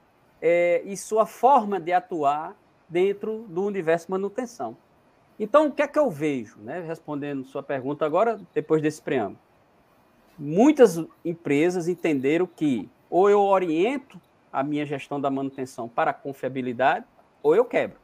[0.41, 2.55] é, e sua forma de atuar
[2.89, 4.77] dentro do universo manutenção.
[5.39, 6.59] Então, o que é que eu vejo?
[6.61, 6.81] Né?
[6.81, 9.39] Respondendo sua pergunta agora, depois desse preâmbulo
[10.39, 14.21] muitas empresas entenderam que ou eu oriento
[14.53, 17.07] a minha gestão da manutenção para a confiabilidade,
[17.43, 17.99] ou eu quebro.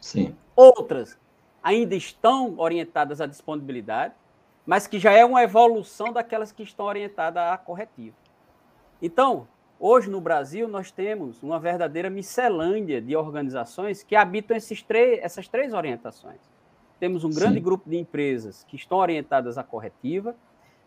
[0.00, 0.34] Sim.
[0.56, 1.18] Outras
[1.62, 4.14] ainda estão orientadas à disponibilidade,
[4.64, 8.16] mas que já é uma evolução daquelas que estão orientadas à corretiva.
[9.02, 9.46] Então,
[9.80, 15.48] hoje no Brasil, nós temos uma verdadeira miscelânea de organizações que habitam esses três, essas
[15.48, 16.38] três orientações.
[17.00, 17.62] Temos um grande Sim.
[17.62, 20.36] grupo de empresas que estão orientadas à corretiva,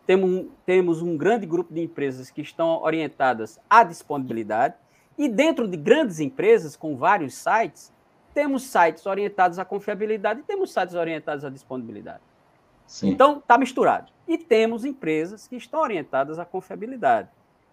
[0.05, 4.75] temos, temos um grande grupo de empresas que estão orientadas à disponibilidade,
[5.17, 7.91] e dentro de grandes empresas, com vários sites,
[8.33, 12.21] temos sites orientados à confiabilidade e temos sites orientados à disponibilidade.
[12.85, 13.09] Sim.
[13.09, 14.11] Então, está misturado.
[14.27, 17.29] E temos empresas que estão orientadas à confiabilidade.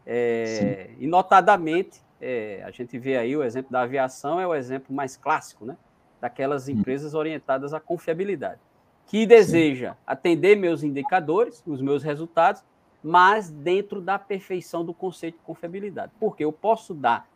[0.07, 4.95] É, e, notadamente, é, a gente vê aí o exemplo da aviação, é o exemplo
[4.95, 5.77] mais clássico, né?
[6.21, 6.73] Daquelas hum.
[6.73, 8.61] empresas orientadas à confiabilidade
[9.11, 9.99] que deseja Sim.
[10.07, 12.63] atender meus indicadores, os meus resultados,
[13.03, 16.13] mas dentro da perfeição do conceito de confiabilidade.
[16.21, 17.27] Porque eu posso dar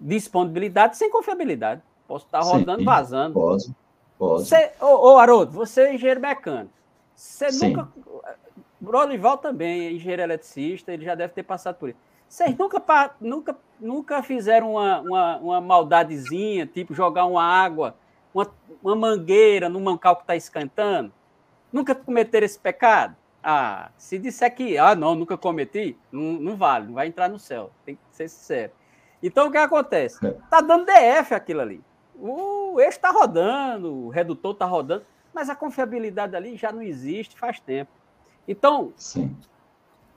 [0.00, 1.82] disponibilidade sem confiabilidade.
[2.08, 3.34] Posso estar rodando, Sim, vazando.
[3.34, 3.70] Pode,
[4.18, 4.42] pode.
[4.42, 6.72] Você, ô, ô, Haroldo, você é engenheiro mecânico.
[7.14, 7.76] Você Sim.
[7.76, 7.88] nunca...
[8.80, 11.98] Brolival também é engenheiro eletricista, ele já deve ter passado por isso.
[12.28, 12.82] Vocês nunca,
[13.20, 17.96] nunca, nunca fizeram uma, uma, uma maldadezinha, tipo jogar uma água,
[18.32, 18.46] uma,
[18.82, 21.12] uma mangueira no mancal que está esquentando?
[21.72, 23.16] Nunca cometeram esse pecado?
[23.42, 27.38] Ah, se disser que, ah, não, nunca cometi, não, não vale, não vai entrar no
[27.38, 28.72] céu, tem que ser sincero.
[29.22, 30.24] Então, o que acontece?
[30.24, 30.36] É.
[30.48, 31.82] Tá dando DF aquilo ali.
[32.14, 37.38] O eixo está rodando, o redutor está rodando, mas a confiabilidade ali já não existe
[37.38, 37.90] faz tempo.
[38.46, 39.36] Então, Sim.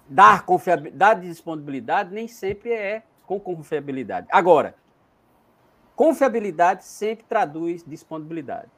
[0.08, 4.28] dar confiabilidade, dar disponibilidade nem sempre é com confiabilidade.
[4.32, 4.76] Agora,
[5.96, 8.72] confiabilidade sempre traduz disponibilidade.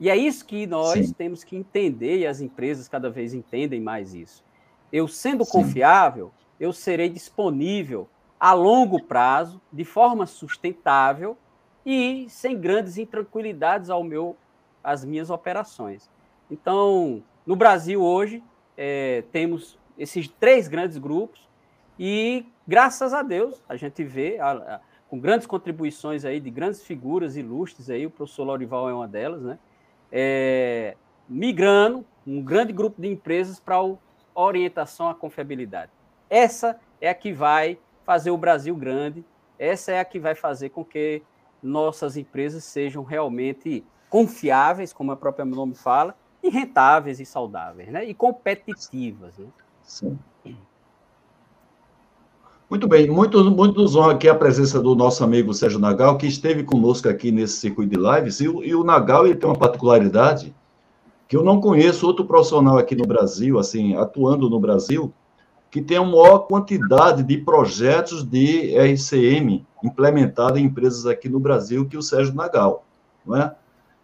[0.00, 1.14] E é isso que nós Sim.
[1.14, 4.44] temos que entender, e as empresas cada vez entendem mais isso.
[4.90, 5.52] Eu sendo Sim.
[5.52, 11.36] confiável, eu serei disponível a longo prazo, de forma sustentável
[11.86, 14.36] e sem grandes intranquilidades ao meu,
[14.82, 16.10] às minhas operações.
[16.50, 18.42] Então, no Brasil hoje,
[18.76, 21.48] é, temos esses três grandes grupos
[21.98, 26.82] e, graças a Deus, a gente vê a, a, com grandes contribuições aí de grandes
[26.82, 29.58] figuras ilustres aí, o professor Lorival é uma delas, né?
[30.10, 30.96] É,
[31.28, 35.90] migrando um grande grupo de empresas para a orientação à confiabilidade.
[36.28, 39.24] Essa é a que vai fazer o Brasil grande.
[39.58, 41.22] Essa é a que vai fazer com que
[41.62, 48.04] nossas empresas sejam realmente confiáveis, como a própria nome fala, e rentáveis e saudáveis, né?
[48.04, 49.46] E competitivas, né?
[49.82, 50.18] Sim.
[52.68, 56.64] Muito bem, muito, muito honra aqui a presença do nosso amigo Sérgio Nagal, que esteve
[56.64, 60.54] conosco aqui nesse circuito de lives, e, e o Nagal ele tem uma particularidade
[61.28, 65.12] que eu não conheço outro profissional aqui no Brasil, assim, atuando no Brasil,
[65.70, 71.86] que tem a maior quantidade de projetos de RCM implementado em empresas aqui no Brasil
[71.86, 72.86] que o Sérgio Nagal,
[73.26, 73.54] não é?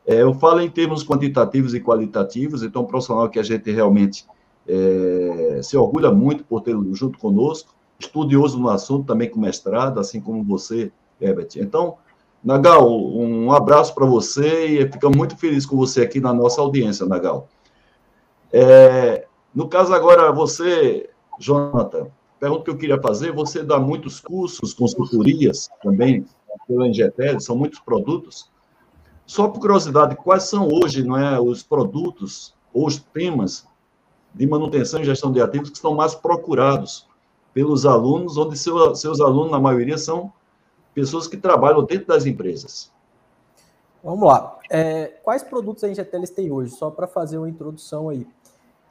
[0.09, 4.25] É eu falo em termos quantitativos e qualitativos, então, um profissional que a gente realmente
[4.67, 10.19] é, se orgulha muito por ter junto conosco, estudioso no assunto, também com mestrado, assim
[10.19, 10.91] como você,
[11.21, 11.51] Herbert.
[11.57, 11.97] Então,
[12.43, 17.05] Nagal, um abraço para você e fica muito feliz com você aqui na nossa audiência,
[17.05, 17.47] Nagal.
[18.51, 22.07] É, no caso agora, você Jonathan,
[22.41, 26.25] pergunta que eu queria fazer, você dá muitos cursos, consultorias também
[26.67, 28.49] pela Ingetel, são muitos produtos.
[29.29, 33.67] Só por curiosidade, quais são hoje não é, os produtos ou os temas
[34.33, 37.07] de manutenção e gestão de ativos que estão mais procurados
[37.53, 40.33] pelos alunos, onde seu, seus alunos, na maioria, são
[40.95, 42.91] pessoas que trabalham dentro das empresas?
[44.03, 44.59] Vamos lá.
[44.71, 46.75] É, quais produtos a Ingetel tem hoje?
[46.75, 48.27] Só para fazer uma introdução aí.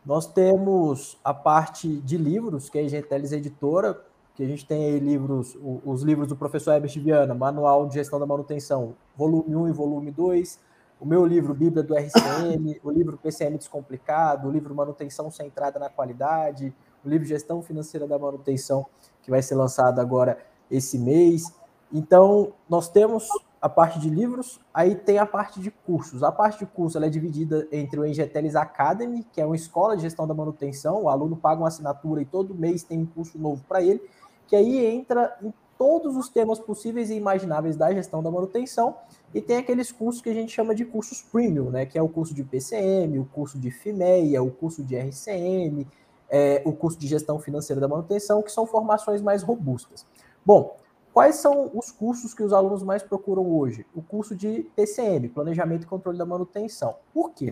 [0.06, 4.00] Nós temos a parte de livros, que é a Genteles Editora,
[4.38, 8.20] que a gente tem aí livros, os livros do professor Herbert Viana, Manual de Gestão
[8.20, 10.60] da Manutenção, volume 1 e volume 2,
[11.00, 15.90] o meu livro Bíblia do RCM, o livro PCM Descomplicado, o livro Manutenção Centrada na
[15.90, 16.72] Qualidade,
[17.04, 18.86] o livro Gestão Financeira da Manutenção,
[19.24, 20.38] que vai ser lançado agora
[20.70, 21.52] esse mês.
[21.92, 23.28] Então, nós temos
[23.60, 26.22] a parte de livros, aí tem a parte de cursos.
[26.22, 30.04] A parte de curso é dividida entre o Engetelis Academy, que é uma escola de
[30.04, 33.64] gestão da manutenção, o aluno paga uma assinatura e todo mês tem um curso novo
[33.68, 34.00] para ele,
[34.48, 38.96] que aí entra em todos os temas possíveis e imagináveis da gestão da manutenção,
[39.34, 42.10] e tem aqueles cursos que a gente chama de cursos premium, né, que é o
[42.10, 45.86] curso de PCM, o curso de FIMEA, o curso de RCM,
[46.30, 50.06] é, o curso de gestão financeira da manutenção, que são formações mais robustas.
[50.44, 50.76] Bom,
[51.18, 53.88] Quais são os cursos que os alunos mais procuram hoje?
[53.96, 56.94] O curso de PCM, Planejamento e Controle da Manutenção.
[57.12, 57.52] Por quê?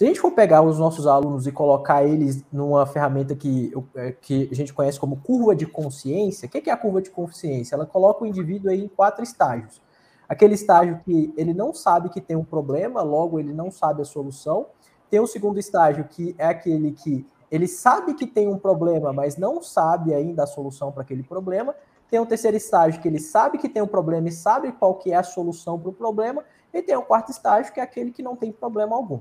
[0.00, 4.12] Se a gente for pegar os nossos alunos e colocar eles numa ferramenta que, é,
[4.12, 7.74] que a gente conhece como curva de consciência, o que é a curva de consciência?
[7.74, 9.82] Ela coloca o indivíduo aí em quatro estágios.
[10.26, 14.06] Aquele estágio que ele não sabe que tem um problema, logo ele não sabe a
[14.06, 14.68] solução.
[15.10, 19.36] Tem o segundo estágio, que é aquele que ele sabe que tem um problema, mas
[19.36, 21.74] não sabe ainda a solução para aquele problema.
[22.10, 25.12] Tem um terceiro estágio que ele sabe que tem um problema e sabe qual que
[25.12, 26.42] é a solução para o problema.
[26.72, 29.20] E tem o quarto estágio que é aquele que não tem problema algum.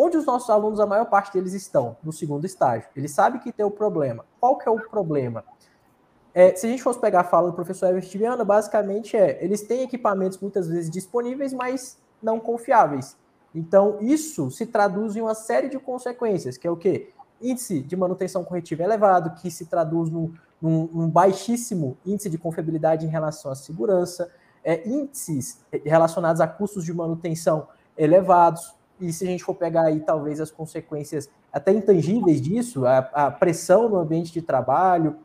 [0.00, 1.96] Onde os nossos alunos, a maior parte deles estão?
[2.04, 2.88] No segundo estágio.
[2.94, 4.24] Ele sabe que tem o problema.
[4.38, 5.42] Qual que é o problema?
[6.32, 9.62] É, se a gente fosse pegar a fala do professor Everett Viana, basicamente é, eles
[9.62, 13.16] têm equipamentos muitas vezes disponíveis, mas não confiáveis.
[13.52, 17.10] Então, isso se traduz em uma série de consequências, que é o quê?
[17.42, 20.32] Índice de manutenção corretiva elevado, que se traduz no,
[20.62, 24.30] um, um baixíssimo índice de confiabilidade em relação à segurança,
[24.62, 30.00] é, índices relacionados a custos de manutenção elevados, e se a gente for pegar aí
[30.00, 35.16] talvez as consequências até intangíveis disso, a, a pressão no ambiente de trabalho,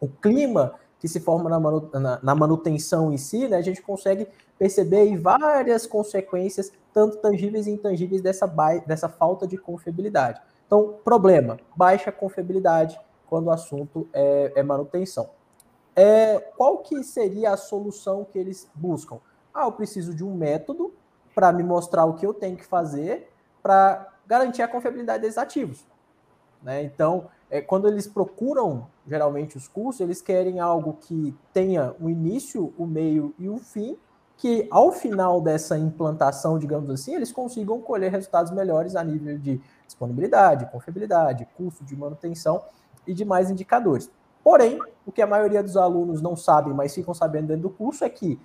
[0.00, 3.80] o clima que se forma na, manu, na, na manutenção em si, né, a gente
[3.82, 4.26] consegue
[4.58, 8.46] perceber aí várias consequências, tanto tangíveis e intangíveis, dessa,
[8.86, 10.40] dessa falta de confiabilidade.
[10.66, 12.98] Então, problema, baixa confiabilidade,
[13.28, 15.30] quando o assunto é, é manutenção.
[15.94, 19.18] é, qual que seria a solução que eles buscam?
[19.52, 20.92] Ah, eu preciso de um método
[21.38, 23.30] para me mostrar o que eu tenho que fazer
[23.62, 25.86] para garantir a confiabilidade desses ativos.
[26.60, 26.82] Né?
[26.82, 32.10] Então, é, quando eles procuram geralmente os cursos, eles querem algo que tenha o um
[32.10, 33.96] início, o um meio e o um fim,
[34.36, 39.60] que ao final dessa implantação, digamos assim, eles consigam colher resultados melhores a nível de
[39.86, 42.64] disponibilidade, confiabilidade, custo de manutenção
[43.06, 44.10] e demais indicadores.
[44.42, 48.04] Porém, o que a maioria dos alunos não sabem, mas ficam sabendo dentro do curso,
[48.04, 48.40] é que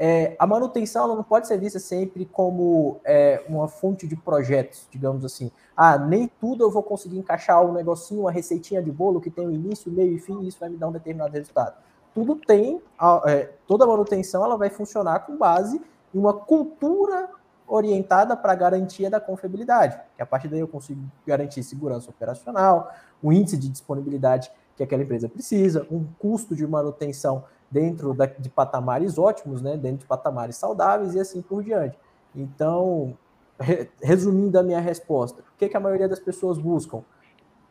[0.00, 5.24] é, a manutenção não pode ser vista sempre como é, uma fonte de projetos, digamos
[5.24, 5.50] assim.
[5.76, 9.44] Ah, nem tudo eu vou conseguir encaixar um negocinho, uma receitinha de bolo que tem
[9.44, 11.74] um início, meio e fim, e isso vai me dar um determinado resultado.
[12.14, 12.80] Tudo tem,
[13.26, 15.82] é, toda manutenção ela vai funcionar com base
[16.14, 17.28] em uma cultura
[17.66, 22.88] orientada para a garantia da confiabilidade, que a partir daí eu consigo garantir segurança operacional,
[23.20, 28.48] o índice de disponibilidade que aquela empresa precisa, um custo de manutenção dentro da, de
[28.48, 31.98] patamares ótimos, né, dentro de patamares saudáveis e assim por diante.
[32.34, 33.16] Então,
[33.58, 37.02] re, resumindo a minha resposta, o que, que a maioria das pessoas buscam?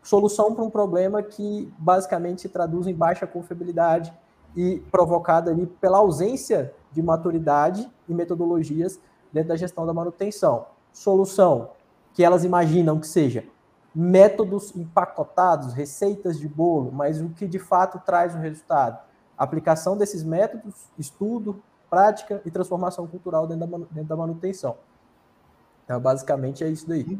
[0.03, 4.13] Solução para um problema que basicamente se traduz em baixa confiabilidade
[4.55, 8.99] e provocada ali pela ausência de maturidade e metodologias
[9.31, 10.67] dentro da gestão da manutenção.
[10.93, 11.71] Solução
[12.13, 13.43] que elas imaginam que seja
[13.93, 18.99] métodos empacotados, receitas de bolo, mas o que de fato traz o resultado?
[19.37, 24.75] Aplicação desses métodos, estudo, prática e transformação cultural dentro da, dentro da manutenção.
[25.85, 27.17] Então, basicamente é isso daí.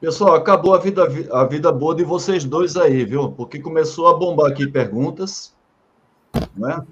[0.00, 3.32] Pessoal, acabou a vida, a vida boa de vocês dois aí, viu?
[3.32, 5.54] Porque começou a bombar aqui perguntas,
[6.56, 6.82] né?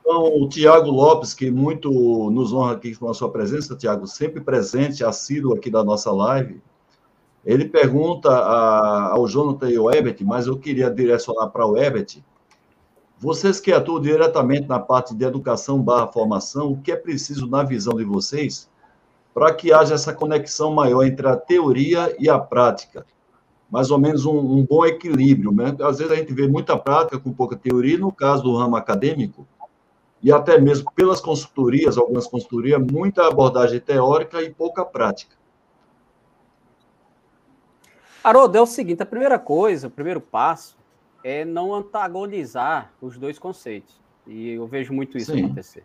[0.00, 1.90] Então, o Tiago Lopes, que muito
[2.30, 6.62] nos honra aqui com a sua presença, Tiago, sempre presente, assíduo aqui da nossa live,
[7.44, 12.18] ele pergunta a, ao Jonathan e ao Ebert, mas eu queria direcionar para o Ebert,
[13.18, 17.62] vocês que atuam diretamente na parte de educação barra formação, o que é preciso na
[17.62, 18.68] visão de vocês
[19.32, 23.06] para que haja essa conexão maior entre a teoria e a prática?
[23.70, 25.50] Mais ou menos um, um bom equilíbrio.
[25.50, 25.74] Né?
[25.80, 29.46] Às vezes a gente vê muita prática com pouca teoria, no caso do ramo acadêmico,
[30.22, 35.36] e até mesmo pelas consultorias, algumas consultorias, muita abordagem teórica e pouca prática.
[38.22, 40.76] Haroldo, é o seguinte, a primeira coisa, o primeiro passo
[41.28, 44.00] é não antagonizar os dois conceitos.
[44.24, 45.44] E eu vejo muito isso Sim.
[45.44, 45.84] acontecer.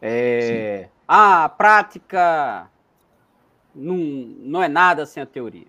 [0.00, 2.70] É, a prática
[3.74, 5.66] não, não é nada sem a teoria.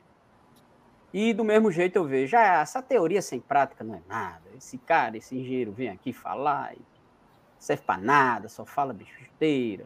[1.13, 4.43] E do mesmo jeito eu vejo, ah, essa teoria sem prática não é nada.
[4.55, 6.79] Esse cara, esse engenheiro vem aqui falar e
[7.59, 9.85] serve para nada, só fala besteira.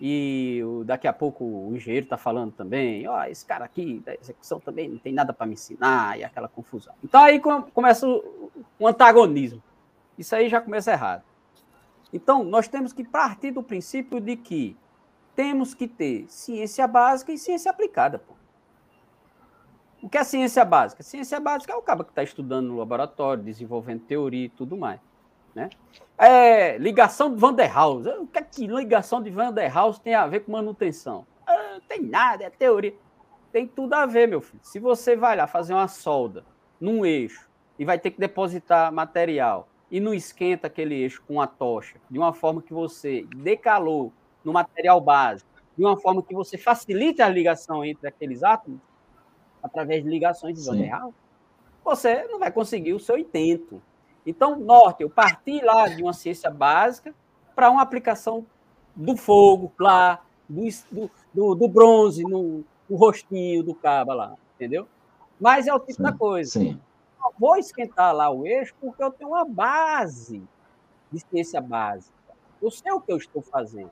[0.00, 4.14] E daqui a pouco o engenheiro está falando também, ó, oh, esse cara aqui da
[4.14, 6.94] execução também não tem nada para me ensinar, e aquela confusão.
[7.02, 9.62] Então aí começa o, o antagonismo.
[10.16, 11.22] Isso aí já começa errado.
[12.12, 14.76] Então, nós temos que partir do princípio de que
[15.36, 18.18] temos que ter ciência básica e ciência aplicada.
[18.18, 18.34] Pô.
[20.02, 21.02] O que é ciência básica?
[21.02, 25.00] Ciência básica é o cara que está estudando no laboratório, desenvolvendo teoria e tudo mais.
[25.54, 25.70] Né?
[26.16, 28.06] É, ligação de Van der Haus.
[28.06, 31.26] O que é que ligação de Van der Haus tem a ver com manutenção?
[31.46, 32.94] Ah, não tem nada, é teoria.
[33.52, 34.60] Tem tudo a ver, meu filho.
[34.62, 36.44] Se você vai lá fazer uma solda
[36.80, 41.46] num eixo e vai ter que depositar material e não esquenta aquele eixo com a
[41.46, 44.12] tocha de uma forma que você dê calor
[44.44, 48.80] no material básico, de uma forma que você facilite a ligação entre aqueles átomos,
[49.62, 51.14] através de ligações de Van der Haus,
[51.84, 53.80] você não vai conseguir o seu intento.
[54.26, 57.14] Então, norte, eu parti lá de uma ciência básica
[57.54, 58.44] para uma aplicação
[58.94, 64.88] do fogo lá, do, do, do bronze no, no, rostinho do cabo lá, entendeu?
[65.40, 66.50] Mas é o tipo sim, da coisa.
[66.50, 66.80] Sim.
[67.24, 70.42] Eu vou esquentar lá o eixo porque eu tenho uma base
[71.10, 72.16] de ciência básica.
[72.60, 73.90] Eu sei o que eu estou fazendo.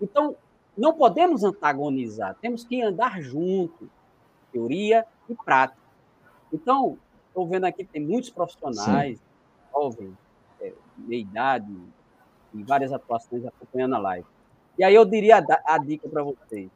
[0.00, 0.36] Então,
[0.76, 3.88] não podemos antagonizar, temos que andar junto,
[4.52, 5.80] teoria e prática.
[6.52, 6.98] Então,
[7.34, 9.20] estou vendo aqui que tem muitos profissionais,
[9.72, 10.16] jovem,
[10.60, 11.76] é, meia idade,
[12.54, 14.26] e várias atuações acompanhando a live.
[14.78, 16.70] E aí eu diria a, a dica para vocês: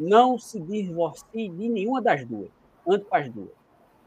[0.00, 2.48] não se divorcie de nenhuma das duas,
[2.82, 3.50] com as duas.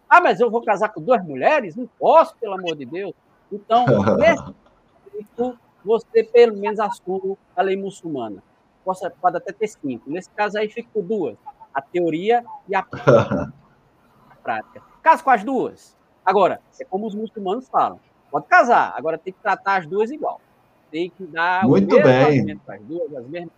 [0.09, 1.75] Ah, mas eu vou casar com duas mulheres?
[1.75, 3.13] Não posso, pelo amor de Deus.
[3.51, 3.85] Então,
[5.85, 8.41] você pelo menos assume a lei muçulmana.
[8.83, 10.09] Pode, pode até ter cinco.
[10.09, 11.37] Nesse caso aí, fica com duas:
[11.71, 12.83] a teoria e a
[14.43, 14.94] prática.
[15.05, 15.95] Caso com as duas.
[16.25, 17.99] Agora, é como os muçulmanos falam:
[18.31, 20.41] Pode casar, agora tem que tratar as duas igual.
[20.89, 22.57] Tem que dar Muito o bem.
[22.57, 23.53] para as duas, as mesmas,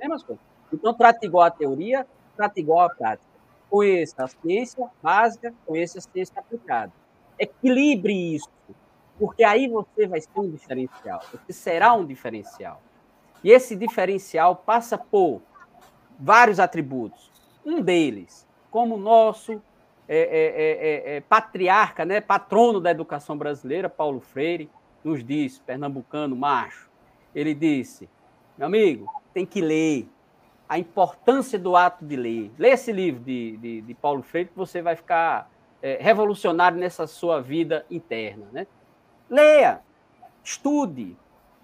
[0.00, 0.44] mesmas coisas.
[0.72, 2.04] Então, trata igual a teoria,
[2.36, 3.30] trata igual a prática.
[3.70, 6.92] Conheça a ciência básica, conheça a ciência aplicada.
[7.38, 8.50] Equilibre isso.
[9.16, 11.20] Porque aí você vai ser um diferencial.
[11.30, 12.82] Você será um diferencial.
[13.44, 15.40] E esse diferencial passa por
[16.18, 17.30] vários atributos.
[17.64, 19.62] Um deles, como nosso
[20.08, 24.70] é, é, é, é, patriarca, né, patrono da educação brasileira, Paulo Freire,
[25.02, 26.90] nos disse, pernambucano, macho,
[27.34, 28.08] ele disse,
[28.56, 30.08] meu amigo, tem que ler
[30.68, 32.52] a importância do ato de ler.
[32.58, 35.50] Lê esse livro de, de, de Paulo Freire que você vai ficar
[35.82, 38.46] é, revolucionário nessa sua vida interna.
[38.52, 38.66] Né?
[39.28, 39.80] Leia,
[40.42, 41.16] estude,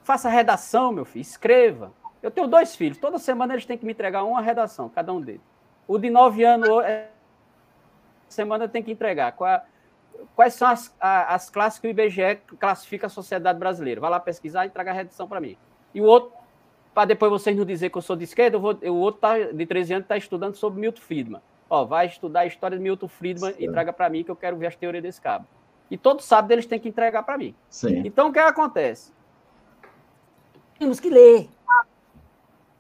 [0.03, 1.93] faça redação, meu filho, escreva.
[2.23, 5.21] Eu tenho dois filhos, toda semana eles têm que me entregar uma redação, cada um
[5.21, 5.41] deles.
[5.89, 7.10] O de nove anos, é,
[8.35, 9.33] semana tem que entregar.
[10.35, 14.01] Quais são as, as classes que o IBGE classifica a sociedade brasileira?
[14.01, 15.57] Vai lá pesquisar e entregar a redação para mim.
[15.95, 16.33] E o outro,
[16.95, 19.39] para depois vocês não dizer que eu sou de esquerda, eu vou, o outro tá,
[19.39, 21.41] de 13 anos está estudando sobre Milton Friedman.
[21.69, 23.63] Ó, vai estudar a história de Milton Friedman Sim.
[23.63, 25.47] e entrega para mim que eu quero ver as teorias desse cabo.
[25.91, 27.55] E todo sábado eles têm que entregar para mim.
[27.69, 28.03] Sim.
[28.05, 29.13] Então o que acontece?
[30.79, 31.49] Temos que ler.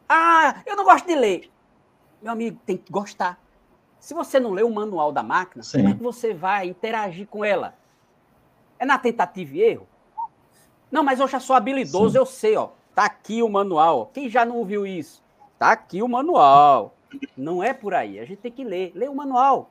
[0.09, 1.51] Ah, eu não gosto de ler.
[2.21, 3.39] Meu amigo, tem que gostar.
[4.01, 5.79] Se você não lê o manual da máquina, Sim.
[5.79, 7.75] como é que você vai interagir com ela?
[8.79, 9.87] É na tentativa e erro?
[10.91, 12.19] Não, mas eu já sou habilidoso, Sim.
[12.19, 12.71] eu sei, ó.
[12.95, 14.11] Tá aqui o manual.
[14.13, 15.23] Quem já não ouviu isso?
[15.59, 16.95] Tá aqui o manual.
[17.37, 18.19] Não é por aí.
[18.19, 18.91] A gente tem que ler.
[18.95, 19.71] Lê o manual.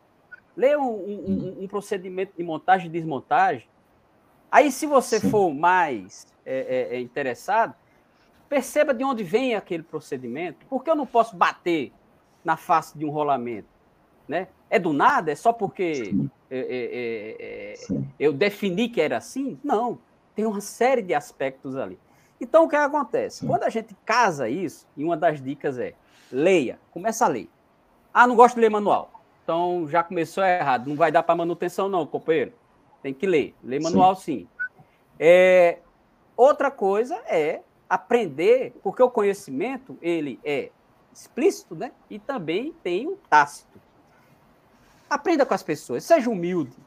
[0.56, 3.68] Lê um, um, um procedimento de montagem e desmontagem.
[4.52, 5.30] Aí, se você Sim.
[5.30, 7.74] for mais é, é, é, interessado,
[8.48, 10.66] perceba de onde vem aquele procedimento.
[10.68, 11.92] Por que eu não posso bater
[12.44, 13.79] na face de um rolamento?
[14.30, 14.48] Né?
[14.70, 15.32] É do nada?
[15.32, 16.14] É só porque
[16.52, 19.60] é, é, é, eu defini que era assim?
[19.64, 19.98] Não.
[20.36, 22.00] Tem uma série de aspectos ali.
[22.40, 23.40] Então, o que acontece?
[23.40, 23.48] Sim.
[23.48, 25.96] Quando a gente casa isso, e uma das dicas é
[26.32, 27.50] leia, começa a ler.
[28.14, 29.12] Ah, não gosto de ler manual.
[29.44, 30.88] Então já começou errado.
[30.88, 32.54] Não vai dar para manutenção, não, companheiro.
[33.02, 33.56] Tem que ler.
[33.64, 34.42] Ler manual, sim.
[34.42, 34.48] sim.
[35.18, 35.80] É,
[36.38, 40.70] outra coisa é aprender, porque o conhecimento ele é
[41.12, 41.92] explícito, né?
[42.10, 43.82] E também tem o tácito.
[45.10, 46.78] Aprenda com as pessoas, seja humilde.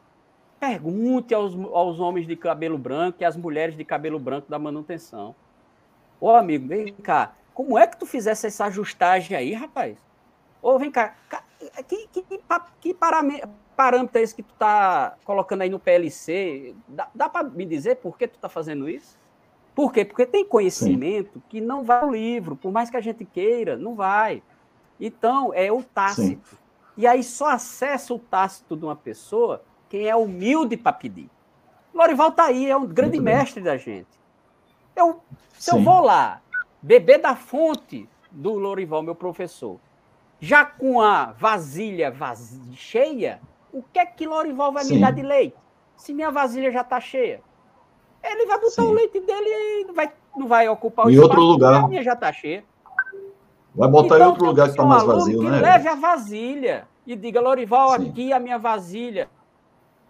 [0.59, 5.35] Pergunte aos, aos homens de cabelo branco e às mulheres de cabelo branco da manutenção.
[6.21, 7.33] Ô, amigo, vem cá.
[7.53, 9.97] Como é que tu fizesse essa ajustagem aí, rapaz?
[10.61, 11.15] Ô, vem cá.
[11.87, 12.25] Que, que,
[12.79, 16.73] que parâmetro é esse que tu tá colocando aí no PLC?
[16.87, 19.19] Dá, dá para me dizer por que tu tá fazendo isso?
[19.75, 20.05] Por quê?
[20.05, 21.43] Porque tem conhecimento Sim.
[21.49, 24.41] que não vai no livro, por mais que a gente queira, não vai.
[24.99, 26.47] Então, é o tácito.
[26.49, 26.62] Sim.
[26.95, 31.29] E aí só acessa o tácito de uma pessoa quem é humilde para pedir.
[31.93, 34.09] Lorival está aí, é um grande mestre da gente.
[34.95, 35.21] Eu,
[35.53, 35.77] se Sim.
[35.77, 36.41] eu vou lá
[36.81, 39.79] beber da fonte do Lorival, meu professor,
[40.39, 42.59] já com a vasilha vaz...
[42.73, 43.39] cheia,
[43.71, 44.95] o que é que Lorival vai Sim.
[44.95, 45.57] me dar de leite?
[45.95, 47.41] Se minha vasilha já está cheia.
[48.23, 48.87] Ele vai botar Sim.
[48.87, 51.83] o leite dele e não vai, não vai ocupar o em outro lugar.
[51.83, 52.63] A minha já está cheia.
[53.75, 55.59] Vai botar então, em outro lugar que está mais vazio, né?
[55.59, 58.09] Leve a vasilha e diga, Lorival, Sim.
[58.09, 59.29] aqui a minha vasilha.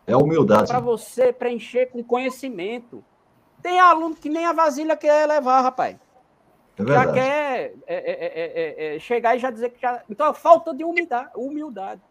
[0.06, 0.68] É humildade.
[0.68, 3.04] Para você preencher com conhecimento.
[3.62, 5.96] Tem aluno que nem a vasilha quer levar, rapaz.
[6.78, 10.04] É já quer é é, é, é, é, chegar e já dizer que já.
[10.10, 11.30] Então, é falta de humildade.
[11.36, 12.02] humildade.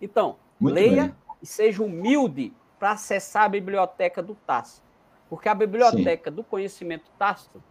[0.00, 1.14] Então, Muito leia bem.
[1.42, 4.86] e seja humilde para acessar a biblioteca do Tácito.
[5.28, 6.36] Porque a biblioteca Sim.
[6.36, 7.62] do conhecimento tácito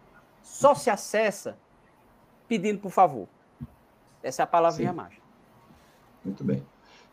[0.42, 1.56] só se acessa
[2.52, 3.26] pedindo por favor.
[4.22, 5.22] Essa é a palavrinha mágica.
[6.22, 6.62] Muito bem.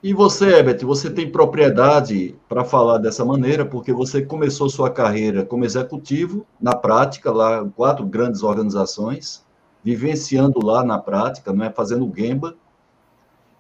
[0.04, 5.46] E você, Herbert, você tem propriedade para falar dessa maneira, porque você começou sua carreira
[5.46, 9.46] como executivo, na prática, lá em quatro grandes organizações,
[9.82, 12.58] vivenciando lá na prática, não é fazendo Gemba.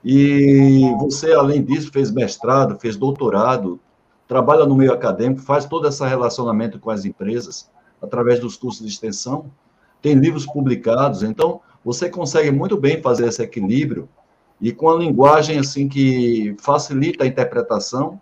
[0.04, 3.80] E você, além disso, fez mestrado, fez doutorado,
[4.28, 7.72] trabalha no meio acadêmico, faz todo esse relacionamento com as empresas
[8.02, 9.50] através dos cursos de extensão,
[10.02, 14.08] tem livros publicados, então você consegue muito bem fazer esse equilíbrio
[14.60, 18.20] e com a linguagem assim que facilita a interpretação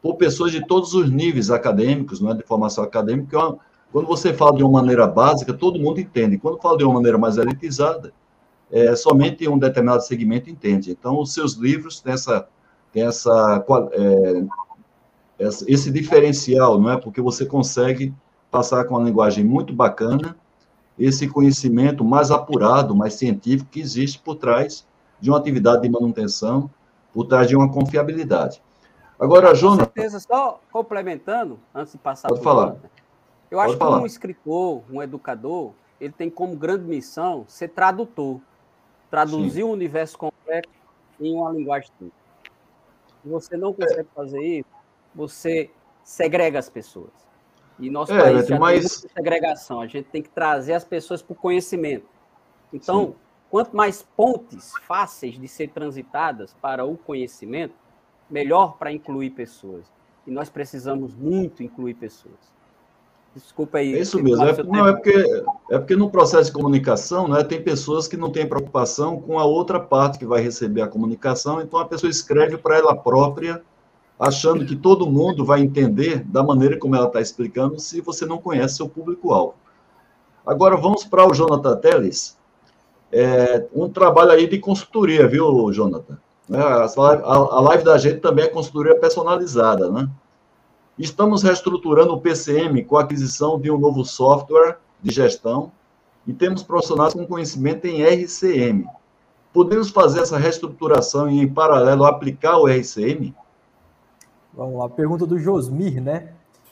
[0.00, 3.36] por pessoas de todos os níveis acadêmicos, não é de formação acadêmica.
[3.36, 3.54] É
[3.92, 6.38] quando você fala de uma maneira básica, todo mundo entende.
[6.38, 8.12] Quando fala de uma maneira mais elitizada,
[8.70, 10.90] é, somente um determinado segmento entende.
[10.90, 12.48] Então, os seus livros têm essa,
[12.92, 16.96] têm essa, é, esse diferencial, não é?
[16.96, 18.12] Porque você consegue
[18.50, 20.36] passar com uma linguagem muito bacana
[20.98, 24.86] esse conhecimento mais apurado, mais científico que existe por trás
[25.20, 26.70] de uma atividade de manutenção,
[27.12, 28.62] por trás de uma confiabilidade.
[29.18, 29.78] Agora, Jonas.
[29.78, 32.66] Com certeza, só complementando, antes de passar Pode falar.
[32.66, 32.88] Jonathan,
[33.50, 33.96] eu Pode acho falar.
[33.96, 38.40] que um escritor, um educador, ele tem como grande missão ser tradutor.
[39.10, 39.62] Traduzir Sim.
[39.62, 40.72] o universo complexo
[41.20, 42.12] em uma linguagem simples.
[43.22, 44.68] Se você não consegue fazer isso,
[45.14, 45.70] você
[46.04, 47.25] segrega as pessoas.
[47.78, 49.00] E nosso é, país já mais...
[49.02, 49.80] tem segregação.
[49.80, 52.06] A gente tem que trazer as pessoas para o conhecimento.
[52.72, 53.14] Então, Sim.
[53.50, 57.74] quanto mais pontes fáceis de ser transitadas para o conhecimento,
[58.30, 59.84] melhor para incluir pessoas.
[60.26, 62.56] E nós precisamos muito incluir pessoas.
[63.34, 63.94] Desculpa aí.
[63.94, 64.42] É isso mesmo.
[64.42, 68.32] É, não, é, porque, é porque no processo de comunicação, né, tem pessoas que não
[68.32, 72.56] têm preocupação com a outra parte que vai receber a comunicação, então a pessoa escreve
[72.56, 73.62] para ela própria,
[74.18, 78.38] achando que todo mundo vai entender da maneira como ela está explicando, se você não
[78.38, 79.54] conhece seu público-alvo.
[80.46, 82.36] Agora vamos para o Jonathan Teles.
[83.12, 86.18] É, um trabalho aí de consultoria, viu, Jonathan?
[86.50, 90.08] É, a live da gente também é consultoria personalizada, né?
[90.98, 95.70] Estamos reestruturando o PCM com a aquisição de um novo software de gestão
[96.26, 98.86] e temos profissionais com conhecimento em RCM.
[99.52, 103.34] Podemos fazer essa reestruturação e, em paralelo, aplicar o RCM?
[104.56, 106.30] Vamos lá, pergunta do Josmir, né?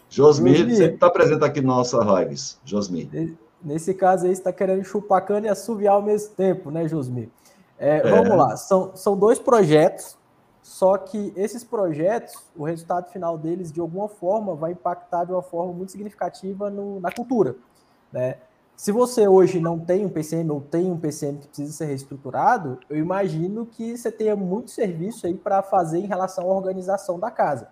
[0.09, 3.37] Josmir, Josmir sempre está presente aqui nas nossas lives, Josmir.
[3.63, 7.29] Nesse caso aí, você está querendo chupar cana e assoviar ao mesmo tempo, né, Josmir?
[7.79, 8.11] É, é.
[8.11, 10.17] Vamos lá, são, são dois projetos
[10.65, 15.43] só que esses projetos, o resultado final deles, de alguma forma, vai impactar de uma
[15.43, 17.55] forma muito significativa no, na cultura.
[18.11, 18.39] Né?
[18.75, 22.81] Se você hoje não tem um PCM ou tem um PCM que precisa ser reestruturado,
[22.89, 27.31] eu imagino que você tenha muito serviço aí para fazer em relação à organização da
[27.31, 27.69] casa.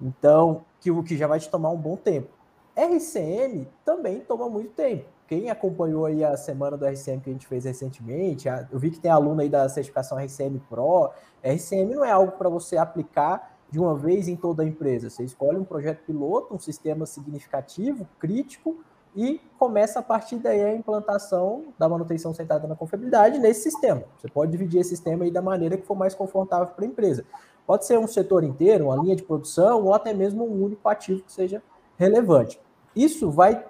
[0.00, 2.28] Então, que o que já vai te tomar um bom tempo.
[2.76, 7.46] RCM também toma muito tempo quem acompanhou aí a semana do RCM que a gente
[7.46, 11.10] fez recentemente, eu vi que tem aluno aí da certificação RCM Pro.
[11.44, 15.10] RCM não é algo para você aplicar de uma vez em toda a empresa.
[15.10, 18.78] Você escolhe um projeto piloto, um sistema significativo, crítico,
[19.14, 24.04] e começa a partir daí a implantação da manutenção centrada na confiabilidade nesse sistema.
[24.18, 27.24] Você pode dividir esse sistema aí da maneira que for mais confortável para a empresa.
[27.68, 31.22] Pode ser um setor inteiro, uma linha de produção, ou até mesmo um único ativo
[31.22, 31.62] que seja
[31.98, 32.58] relevante.
[32.96, 33.62] Isso vai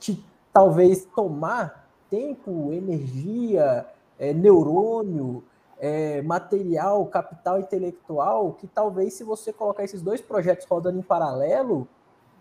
[0.00, 0.20] te
[0.52, 3.86] talvez tomar tempo, energia,
[4.18, 5.44] é, neurônio,
[5.78, 11.86] é, material, capital intelectual, que talvez se você colocar esses dois projetos rodando em paralelo,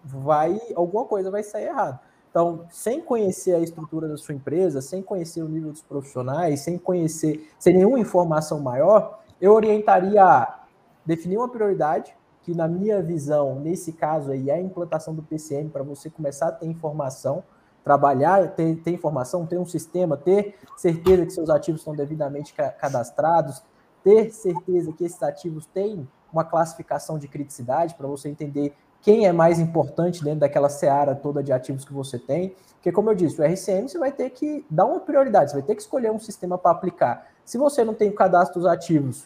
[0.03, 1.99] vai alguma coisa vai sair errado.
[2.32, 6.80] Então, sem conhecer a estrutura da sua empresa, sem conhecer o nível dos profissionais, sem
[6.80, 10.62] conhecer, sem nenhuma informação maior, eu orientaria a
[11.06, 15.70] definir uma prioridade, que na minha visão, nesse caso aí, é a implantação do PCM
[15.70, 17.43] para você começar a ter informação,
[17.84, 23.62] trabalhar, ter, ter, informação, ter um sistema, ter certeza que seus ativos estão devidamente cadastrados,
[24.04, 29.32] ter certeza que esses ativos têm uma classificação de criticidade para você entender quem é
[29.34, 32.56] mais importante dentro daquela seara toda de ativos que você tem.
[32.76, 35.66] Porque, como eu disse, o RCM você vai ter que dar uma prioridade, você vai
[35.66, 37.28] ter que escolher um sistema para aplicar.
[37.45, 39.26] Se você não tem o cadastro dos ativos,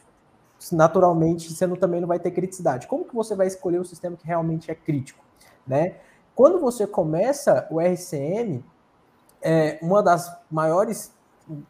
[0.72, 2.88] naturalmente você não, também não vai ter criticidade.
[2.88, 5.24] Como que você vai escolher o sistema que realmente é crítico?
[5.66, 5.98] Né?
[6.36, 8.64] Quando você começa o RCM,
[9.42, 11.12] é, uma das maiores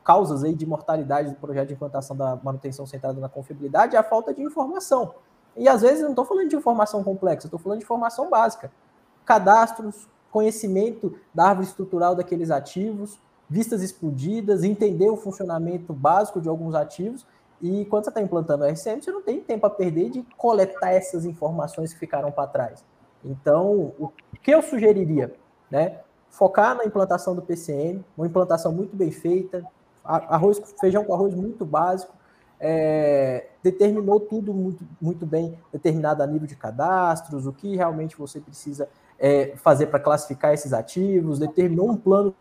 [0.03, 4.03] causas aí de mortalidade do projeto de implantação da manutenção centrada na confiabilidade é a
[4.03, 5.13] falta de informação.
[5.55, 8.71] E às vezes eu não estou falando de informação complexa, estou falando de informação básica.
[9.25, 13.19] Cadastros, conhecimento da árvore estrutural daqueles ativos,
[13.49, 17.25] vistas explodidas, entender o funcionamento básico de alguns ativos.
[17.61, 20.91] E quando você está implantando o RCM, você não tem tempo a perder de coletar
[20.91, 22.83] essas informações que ficaram para trás.
[23.23, 25.33] Então, o que eu sugeriria?
[25.69, 25.99] Né?
[26.29, 29.65] Focar na implantação do PCM, uma implantação muito bem feita,
[30.03, 32.13] arroz, feijão com arroz muito básico,
[32.59, 38.39] é, determinou tudo muito, muito bem determinado a nível de cadastros, o que realmente você
[38.39, 38.87] precisa
[39.19, 42.33] é, fazer para classificar esses ativos, determinou um plano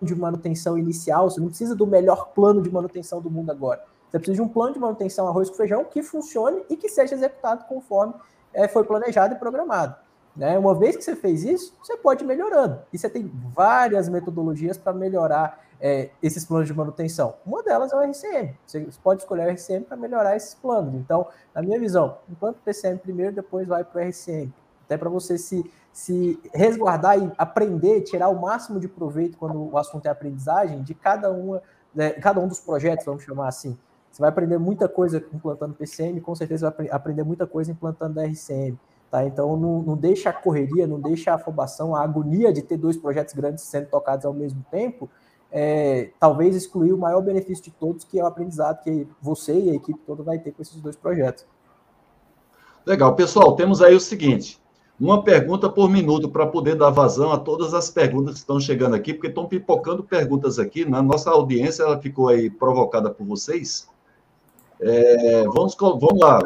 [0.00, 3.82] de manutenção inicial, você não precisa do melhor plano de manutenção do mundo agora.
[4.14, 7.16] Você precisa de um plano de manutenção arroz com feijão que funcione e que seja
[7.16, 8.14] executado conforme
[8.52, 9.96] é, foi planejado e programado.
[10.36, 10.56] Né?
[10.56, 12.78] Uma vez que você fez isso, você pode ir melhorando.
[12.92, 17.34] E você tem várias metodologias para melhorar é, esses planos de manutenção.
[17.44, 18.56] Uma delas é o RCM.
[18.64, 20.94] Você pode escolher o RCM para melhorar esses planos.
[20.94, 24.54] Então, na minha visão, enquanto o PCM primeiro, depois vai para o RCM.
[24.84, 29.76] Até para você se, se resguardar e aprender, tirar o máximo de proveito quando o
[29.76, 31.60] assunto é aprendizagem de cada, uma,
[31.92, 33.76] né, cada um dos projetos, vamos chamar assim.
[34.14, 38.78] Você vai aprender muita coisa implantando PCM, com certeza vai aprender muita coisa implantando RCM.
[39.10, 39.24] Tá?
[39.24, 42.96] Então, não, não deixa a correria, não deixa a afobação, a agonia de ter dois
[42.96, 45.10] projetos grandes sendo tocados ao mesmo tempo,
[45.50, 49.70] é, talvez excluir o maior benefício de todos, que é o aprendizado que você e
[49.70, 51.44] a equipe toda vai ter com esses dois projetos.
[52.86, 53.16] Legal.
[53.16, 54.62] Pessoal, temos aí o seguinte,
[55.00, 58.94] uma pergunta por minuto para poder dar vazão a todas as perguntas que estão chegando
[58.94, 60.84] aqui, porque estão pipocando perguntas aqui.
[60.84, 61.08] Na né?
[61.08, 63.92] nossa audiência, ela ficou aí provocada por vocês.
[64.86, 66.38] É, vamos, vamos lá.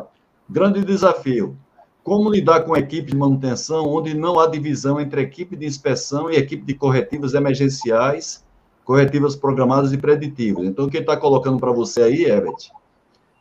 [0.49, 1.57] Grande desafio.
[2.05, 6.37] como lidar com equipe de manutenção, onde não há divisão entre equipe de inspeção e
[6.37, 8.43] equipe de corretivas emergenciais,
[8.83, 10.65] corretivas programadas e preditivas.
[10.65, 12.71] Então, quem está colocando para você aí, Herbert,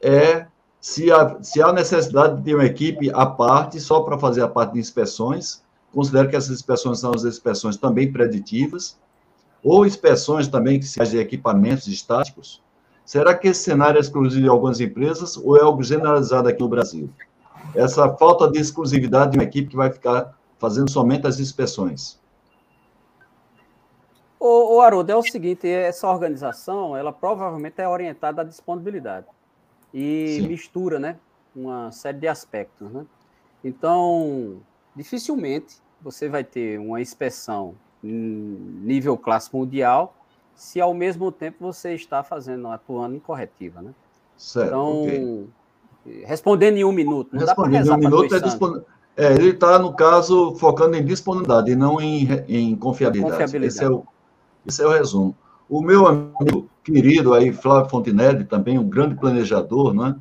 [0.01, 0.47] é
[0.81, 4.47] se há, se há necessidade de ter uma equipe à parte, só para fazer a
[4.49, 8.97] parte de inspeções, considero que essas inspeções são as inspeções também preditivas,
[9.63, 12.61] ou inspeções também que se de equipamentos estáticos.
[13.07, 16.67] Será que esse cenário é exclusivo de algumas empresas ou é algo generalizado aqui no
[16.67, 17.09] Brasil?
[17.75, 22.19] essa falta de exclusividade de uma equipe que vai ficar fazendo somente as inspeções.
[24.39, 29.25] O, o Haroldo, é o seguinte, essa organização, ela provavelmente é orientada à disponibilidade
[29.93, 30.47] e Sim.
[30.47, 31.17] mistura, né,
[31.55, 33.05] uma série de aspectos, né?
[33.63, 34.57] Então,
[34.95, 40.15] dificilmente você vai ter uma inspeção nível classe mundial
[40.57, 43.91] se ao mesmo tempo você está fazendo, atuando em corretiva, né?
[44.35, 45.47] Certo, então, okay.
[46.25, 47.29] Respondendo em um minuto.
[47.31, 48.81] Não Respondendo em um minuto é, dispon...
[49.15, 53.33] é Ele está, no caso, focando em disponibilidade e não em, em confiabilidade.
[53.33, 53.75] confiabilidade.
[53.75, 54.03] Esse, é o,
[54.65, 55.35] esse é o resumo.
[55.69, 60.15] O meu amigo querido aí, Flávio Fontinelli, também um grande planejador, né?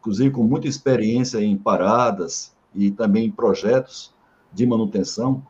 [0.00, 4.14] inclusive com muita experiência em paradas e também em projetos
[4.52, 5.42] de manutenção,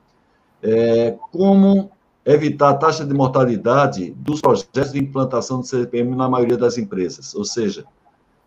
[0.63, 1.91] é, como
[2.25, 7.35] evitar a taxa de mortalidade dos projetos de implantação do CPM na maioria das empresas.
[7.35, 7.85] Ou seja,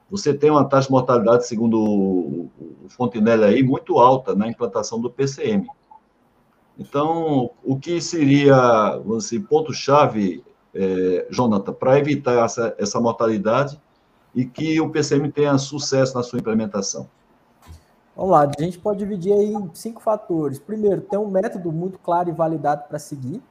[0.09, 2.49] você tem uma taxa de mortalidade, segundo o,
[2.89, 5.67] Fontenelle aí, muito alta na implantação do PCM.
[6.77, 13.79] Então, o que seria, vamos dizer, ponto-chave, é, Jonathan, para evitar essa, essa mortalidade
[14.33, 17.09] e que o PCM tenha sucesso na sua implementação?
[18.15, 20.59] Vamos lá, a gente pode dividir aí em cinco fatores.
[20.59, 23.41] Primeiro, ter um método muito claro e validado para seguir.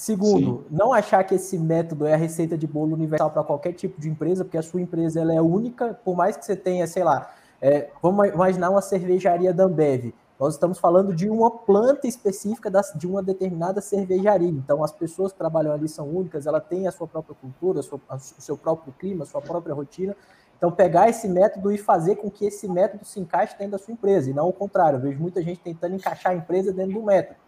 [0.00, 0.64] Segundo, Sim.
[0.70, 4.08] não achar que esse método é a receita de bolo universal para qualquer tipo de
[4.08, 7.30] empresa, porque a sua empresa ela é única, por mais que você tenha, sei lá,
[7.60, 10.14] é, vamos imaginar uma cervejaria da Ambev.
[10.38, 14.48] Nós estamos falando de uma planta específica da, de uma determinada cervejaria.
[14.48, 18.00] Então, as pessoas que trabalham ali são únicas, ela tem a sua própria cultura, sua,
[18.10, 20.16] o seu próprio clima, a sua própria rotina.
[20.56, 23.92] Então, pegar esse método e fazer com que esse método se encaixe dentro da sua
[23.92, 24.96] empresa, e não o contrário.
[24.96, 27.38] Eu vejo muita gente tentando encaixar a empresa dentro do método.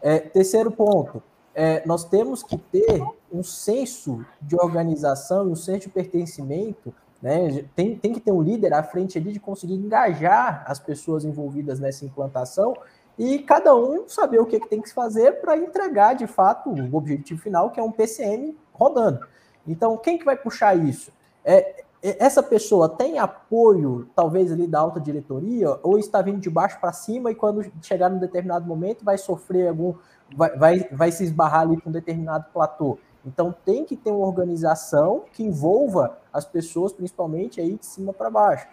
[0.00, 1.22] É, terceiro ponto,
[1.54, 3.02] é, nós temos que ter
[3.32, 6.92] um senso de organização, um senso de pertencimento,
[7.22, 7.64] né?
[7.74, 11.80] Tem, tem que ter um líder à frente ali de conseguir engajar as pessoas envolvidas
[11.80, 12.74] nessa implantação
[13.18, 16.96] e cada um saber o que, que tem que fazer para entregar de fato o
[16.96, 19.20] objetivo final, que é um PCM rodando.
[19.66, 21.12] Então, quem que vai puxar isso?
[21.44, 26.78] É, essa pessoa tem apoio, talvez, ali da alta diretoria, ou está vindo de baixo
[26.78, 29.94] para cima e quando chegar num determinado momento vai sofrer algum
[30.36, 32.98] vai, vai, vai se esbarrar ali com um determinado platô.
[33.24, 38.30] Então tem que ter uma organização que envolva as pessoas, principalmente aí de cima para
[38.30, 38.66] baixo.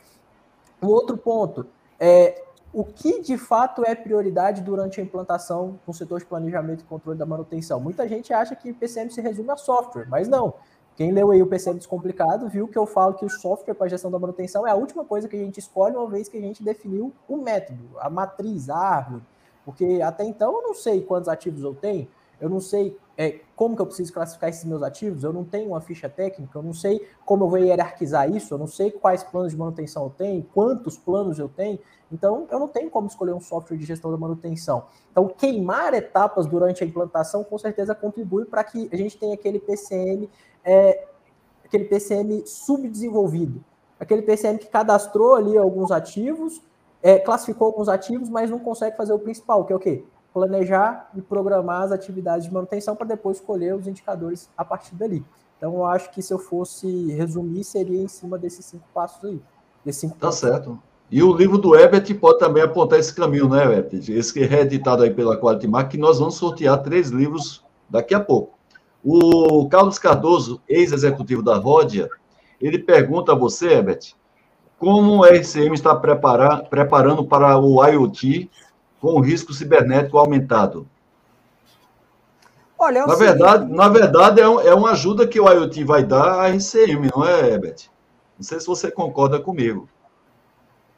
[0.81, 1.65] Um outro ponto
[1.99, 2.43] é
[2.73, 7.17] o que de fato é prioridade durante a implantação no setor de planejamento e controle
[7.17, 7.79] da manutenção.
[7.79, 10.53] Muita gente acha que PCM se resume a software, mas não.
[10.95, 14.11] Quem leu aí o PCM Descomplicado viu que eu falo que o software para gestão
[14.11, 16.63] da manutenção é a última coisa que a gente escolhe uma vez que a gente
[16.63, 19.23] definiu o método, a matriz, a árvore.
[19.65, 22.07] Porque até então eu não sei quantos ativos eu tenho,
[22.39, 25.69] eu não sei é, como que eu preciso classificar esses meus ativos, eu não tenho
[25.69, 29.23] uma ficha técnica, eu não sei como eu vou hierarquizar isso, eu não sei quais
[29.23, 31.77] planos de manutenção eu tenho, quantos planos eu tenho,
[32.11, 34.85] então eu não tenho como escolher um software de gestão da manutenção.
[35.11, 39.59] Então, queimar etapas durante a implantação com certeza contribui para que a gente tenha aquele
[39.59, 40.27] PCM,
[40.63, 41.07] é,
[41.63, 43.63] aquele PCM subdesenvolvido,
[43.99, 46.59] aquele PCM que cadastrou ali alguns ativos,
[47.03, 50.03] é, classificou alguns ativos, mas não consegue fazer o principal, que é o quê?
[50.33, 55.23] Planejar e programar as atividades de manutenção para depois escolher os indicadores a partir dali.
[55.57, 59.41] Então, eu acho que se eu fosse resumir, seria em cima desses cinco passos aí.
[59.85, 60.39] Desses cinco tá passos.
[60.39, 60.79] certo.
[61.11, 64.09] E o livro do Ebert pode também apontar esse caminho, né, Ebert?
[64.09, 68.15] Esse que é reeditado aí pela Quality Mark, que nós vamos sortear três livros daqui
[68.15, 68.57] a pouco.
[69.03, 72.09] O Carlos Cardoso, ex-executivo da Ródia,
[72.61, 74.13] ele pergunta a você, Ebert,
[74.81, 78.49] como a RCM está preparar, preparando para o IoT
[78.99, 80.87] com o risco cibernético aumentado?
[82.79, 86.03] Olha, é na, verdade, na verdade, é, um, é uma ajuda que o IoT vai
[86.03, 87.89] dar à RCM, não é, Herbert?
[88.35, 89.87] Não sei se você concorda comigo.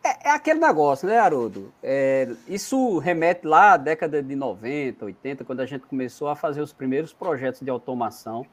[0.02, 1.74] É, é aquele negócio, né, Haroldo?
[1.84, 6.62] É, isso remete lá à década de 90, 80, quando a gente começou a fazer
[6.62, 8.46] os primeiros projetos de automação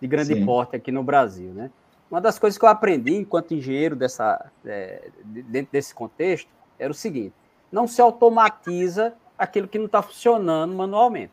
[0.00, 0.44] de grande Sim.
[0.44, 1.70] porte aqui no Brasil, né?
[2.10, 6.48] Uma das coisas que eu aprendi enquanto engenheiro dessa, é, dentro desse contexto
[6.78, 7.34] era o seguinte:
[7.72, 11.32] não se automatiza aquilo que não está funcionando manualmente.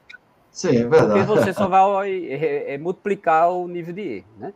[0.49, 1.05] Sim, é verdade.
[1.07, 4.27] Porque você só vai é, é, multiplicar o nível de erro.
[4.37, 4.53] Né?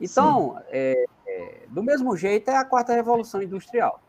[0.00, 4.00] Então, é, é, do mesmo jeito, é a quarta revolução industrial.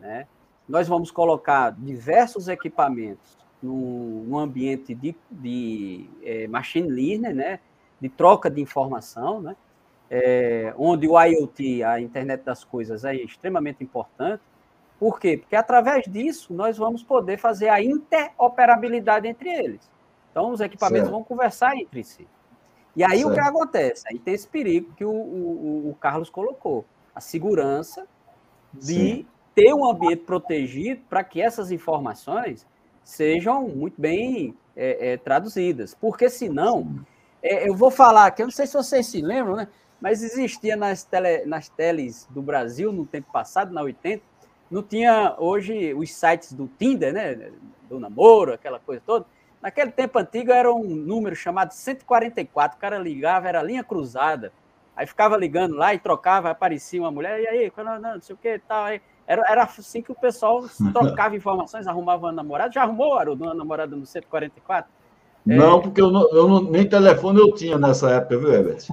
[0.00, 0.26] Né?
[0.68, 7.60] nós vamos colocar diversos equipamentos num, num ambiente de, de é, machine learning, né?
[8.00, 9.56] de troca de informação, né?
[10.16, 14.40] É, onde o IoT, a internet das coisas, é extremamente importante.
[14.96, 15.38] Por quê?
[15.38, 19.90] Porque através disso nós vamos poder fazer a interoperabilidade entre eles.
[20.30, 21.16] Então, os equipamentos certo.
[21.16, 22.28] vão conversar entre si.
[22.94, 23.30] E aí certo.
[23.30, 24.04] o que acontece?
[24.08, 28.06] Aí tem esse perigo que o, o, o Carlos colocou: a segurança
[28.72, 29.26] de Sim.
[29.52, 32.64] ter um ambiente protegido para que essas informações
[33.02, 35.92] sejam muito bem é, é, traduzidas.
[35.92, 37.04] Porque senão,
[37.42, 39.68] é, eu vou falar aqui, eu não sei se vocês se lembram, né?
[40.00, 44.22] Mas existia nas, tele, nas teles do Brasil no tempo passado, na 80,
[44.70, 47.50] não tinha hoje os sites do Tinder, né?
[47.88, 49.26] Do namoro, aquela coisa toda.
[49.62, 54.52] Naquele tempo antigo era um número chamado 144, o cara ligava, era linha cruzada.
[54.96, 58.38] Aí ficava ligando lá e trocava, aparecia uma mulher, e aí, não, não sei o
[58.38, 58.84] que tal.
[58.84, 62.72] Aí, era, era assim que o pessoal trocava informações, arrumava uma namorada.
[62.72, 64.90] Já arrumou, Haroldo, uma namorada no 144?
[65.44, 65.82] Não, é...
[65.82, 68.86] porque eu, não, eu não, nem telefone eu tinha nessa época, viu, Herbert?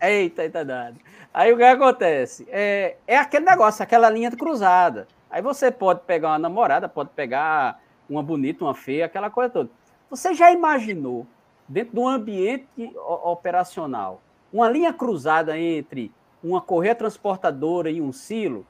[0.00, 0.98] Eita, eita, dado.
[1.34, 2.46] Aí o que acontece?
[2.50, 5.08] É, é aquele negócio, aquela linha cruzada.
[5.30, 9.70] Aí você pode pegar uma namorada, pode pegar uma bonita, uma feia, aquela coisa toda.
[10.08, 11.26] Você já imaginou,
[11.68, 14.22] dentro de um ambiente operacional,
[14.52, 16.10] uma linha cruzada entre
[16.42, 18.66] uma correia transportadora e um silo,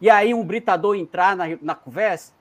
[0.00, 2.32] e aí um britador entrar na, na conversa,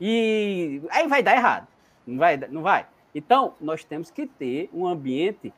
[0.00, 1.66] e aí vai dar errado.
[2.06, 2.86] Não vai, não vai.
[3.14, 5.52] Então, nós temos que ter um ambiente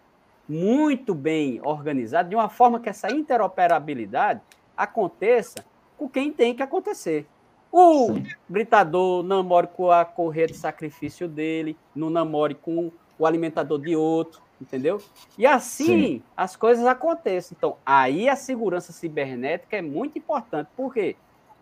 [0.51, 4.41] muito bem organizado, de uma forma que essa interoperabilidade
[4.77, 5.65] aconteça
[5.97, 7.25] com quem tem que acontecer.
[7.71, 8.25] O Sim.
[8.49, 14.43] britador namore com a correia de sacrifício dele, não namore com o alimentador de outro,
[14.61, 15.01] entendeu?
[15.39, 16.23] E assim Sim.
[16.37, 17.55] as coisas acontecem.
[17.57, 20.69] Então, aí a segurança cibernética é muito importante.
[20.77, 21.15] Por quê?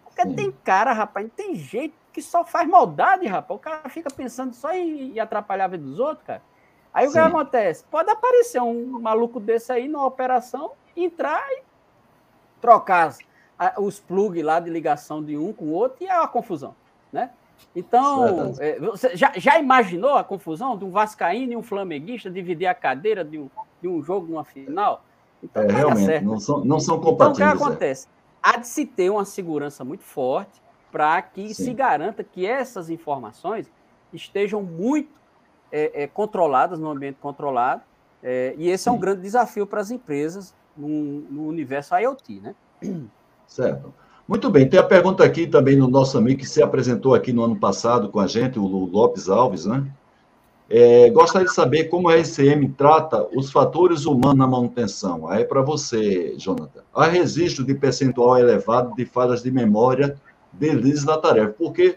[0.03, 0.35] Porque Sim.
[0.35, 3.61] tem cara, rapaz, tem jeito que só faz maldade, rapaz.
[3.61, 6.43] O cara fica pensando só em, atrapalhar a vida dos outros, cara.
[6.99, 7.11] Aí Sim.
[7.11, 7.85] o que acontece?
[7.89, 11.63] Pode aparecer um maluco desse aí numa operação, entrar e
[12.61, 13.15] trocar
[13.79, 16.75] os plugs lá de ligação de um com o outro e é uma confusão,
[17.13, 17.31] né?
[17.75, 22.67] Então, é, você já, já, imaginou a confusão de um vascaíno e um flamenguista dividir
[22.67, 23.49] a cadeira de um,
[23.81, 25.05] de um jogo numa final?
[25.41, 27.39] Então, é, realmente, não são, não são compatíveis.
[27.39, 27.67] Então, o que é.
[27.67, 28.07] acontece?
[28.07, 28.11] É.
[28.43, 31.65] Há de se ter uma segurança muito forte para que Sim.
[31.65, 33.71] se garanta que essas informações
[34.13, 35.18] estejam muito
[35.71, 37.83] é, é, controladas no ambiente controlado,
[38.23, 42.55] é, e esse é um grande desafio para as empresas no, no universo IoT, né?
[43.47, 43.93] Certo.
[44.27, 47.43] Muito bem, tem a pergunta aqui também no nosso amigo que se apresentou aqui no
[47.43, 49.87] ano passado com a gente, o Lopes Alves, né?
[50.71, 55.27] É, gostaria de saber como a RCM trata os fatores humanos na manutenção.
[55.27, 56.83] Aí para você, Jonathan.
[56.95, 60.21] Há registro de percentual elevado de falhas de memória
[60.53, 61.97] deslizes na tarefa, porque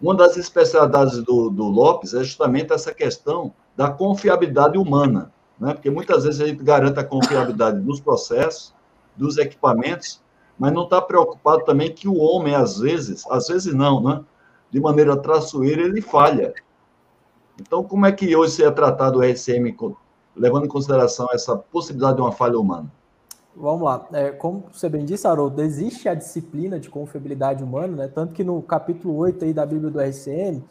[0.00, 5.72] uma das especialidades do, do Lopes é justamente essa questão da confiabilidade humana, né?
[5.72, 8.74] porque muitas vezes a gente garante a confiabilidade dos processos,
[9.16, 10.20] dos equipamentos,
[10.58, 14.24] mas não está preocupado também que o homem, às vezes, às vezes não, né?
[14.70, 16.54] De maneira traçoeira, ele falha.
[17.60, 19.76] Então, como é que hoje é tratado o RCM,
[20.34, 22.90] levando em consideração essa possibilidade de uma falha humana?
[23.56, 24.06] Vamos lá.
[24.12, 28.08] É, como você bem disse, Haroldo, existe a disciplina de confiabilidade humana, né?
[28.08, 30.62] Tanto que no capítulo 8 aí da Bíblia do RCM,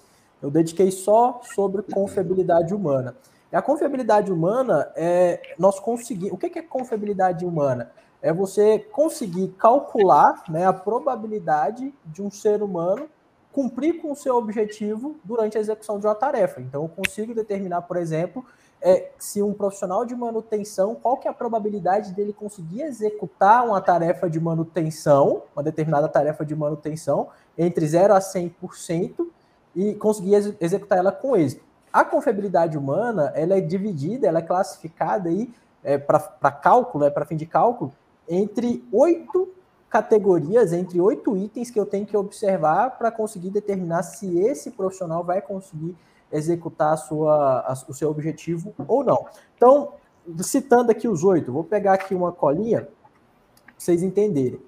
[0.41, 3.15] eu dediquei só sobre confiabilidade humana.
[3.51, 6.33] E a confiabilidade humana é nós conseguimos.
[6.33, 7.91] O que é confiabilidade humana?
[8.25, 13.07] é você conseguir calcular né, a probabilidade de um ser humano
[13.51, 16.59] cumprir com o seu objetivo durante a execução de uma tarefa.
[16.59, 18.43] Então, eu consigo determinar, por exemplo,
[18.81, 23.81] é, se um profissional de manutenção, qual que é a probabilidade dele conseguir executar uma
[23.81, 29.27] tarefa de manutenção, uma determinada tarefa de manutenção, entre 0 a 100%
[29.75, 31.63] e conseguir ex executar ela com êxito.
[31.91, 35.49] A confiabilidade humana, ela é dividida, ela é classificada aí
[35.83, 37.93] é, para cálculo, é, para fim de cálculo,
[38.27, 39.49] entre oito
[39.89, 45.23] categorias, entre oito itens que eu tenho que observar para conseguir determinar se esse profissional
[45.23, 45.95] vai conseguir
[46.31, 49.25] executar sua, a, o seu objetivo ou não.
[49.55, 49.93] Então,
[50.39, 52.93] citando aqui os oito, vou pegar aqui uma colinha para
[53.77, 54.59] vocês entenderem.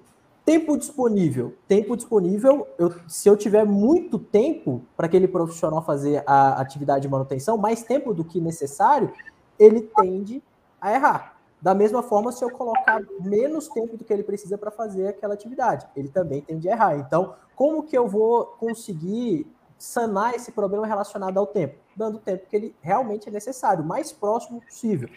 [0.44, 1.54] Tempo disponível.
[1.66, 7.08] Tempo disponível, eu, se eu tiver muito tempo para aquele profissional fazer a atividade de
[7.08, 9.12] manutenção, mais tempo do que necessário,
[9.58, 10.42] ele tende
[10.80, 11.36] a errar.
[11.60, 15.34] Da mesma forma, se eu colocar menos tempo do que ele precisa para fazer aquela
[15.34, 16.96] atividade, ele também tende a errar.
[16.96, 19.46] Então, como que eu vou conseguir
[19.78, 21.76] sanar esse problema relacionado ao tempo?
[21.96, 25.08] Dando o tempo que ele realmente é necessário, o mais próximo possível.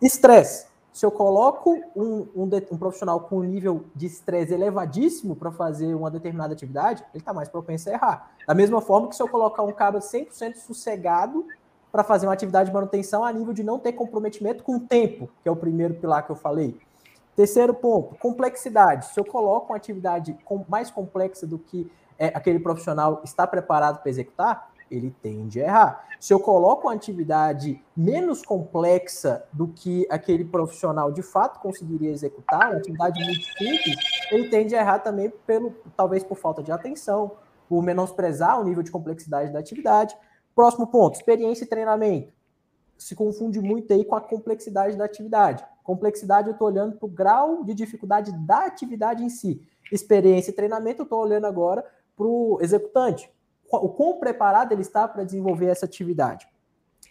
[0.00, 0.66] Estresse.
[0.92, 5.94] Se eu coloco um, um, um profissional com um nível de estresse elevadíssimo para fazer
[5.94, 8.30] uma determinada atividade, ele está mais propenso a errar.
[8.46, 11.46] Da mesma forma que se eu colocar um cara 100% sossegado
[11.92, 15.28] para fazer uma atividade de manutenção a nível de não ter comprometimento com o tempo,
[15.42, 16.78] que é o primeiro pilar que eu falei.
[17.34, 19.12] Terceiro ponto, complexidade.
[19.12, 20.34] Se eu coloco uma atividade
[20.66, 26.08] mais complexa do que é, aquele profissional está preparado para executar, ele tende a errar.
[26.20, 32.70] Se eu coloco uma atividade menos complexa do que aquele profissional de fato conseguiria executar,
[32.70, 33.96] uma atividade muito simples,
[34.30, 37.32] ele tende a errar também pelo talvez por falta de atenção,
[37.68, 40.16] por menosprezar o nível de complexidade da atividade.
[40.54, 42.32] Próximo ponto, experiência e treinamento.
[42.96, 45.64] Se confunde muito aí com a complexidade da atividade.
[45.84, 49.60] Complexidade, eu estou olhando para o grau de dificuldade da atividade em si.
[49.92, 51.84] Experiência e treinamento, eu estou olhando agora
[52.16, 53.30] para o executante
[53.70, 56.48] o quão preparado ele está para desenvolver essa atividade.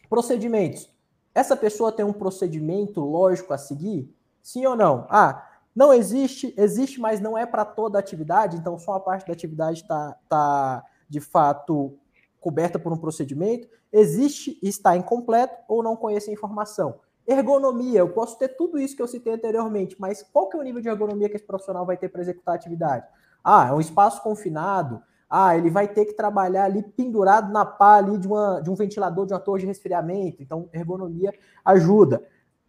[0.10, 0.90] Procedimentos.
[1.34, 4.10] Essa pessoa tem um procedimento lógico a seguir?
[4.42, 5.06] Sim ou não?
[5.10, 9.28] Ah, não existe, existe, mas não é para toda a atividade, então só a parte
[9.28, 11.98] da atividade está tá, de fato
[12.40, 13.68] coberta por um procedimento.
[13.92, 17.00] Existe está incompleto ou não conhece a informação.
[17.28, 20.64] Ergonomia, eu posso ter tudo isso que eu citei anteriormente, mas qual que é o
[20.64, 23.06] nível de ergonomia que esse profissional vai ter para executar a atividade?
[23.46, 27.98] Ah, é um espaço confinado, ah, ele vai ter que trabalhar ali pendurado na pá
[27.98, 30.42] ali de, uma, de um ventilador, de uma torre de resfriamento.
[30.42, 31.32] Então, ergonomia
[31.64, 32.24] ajuda.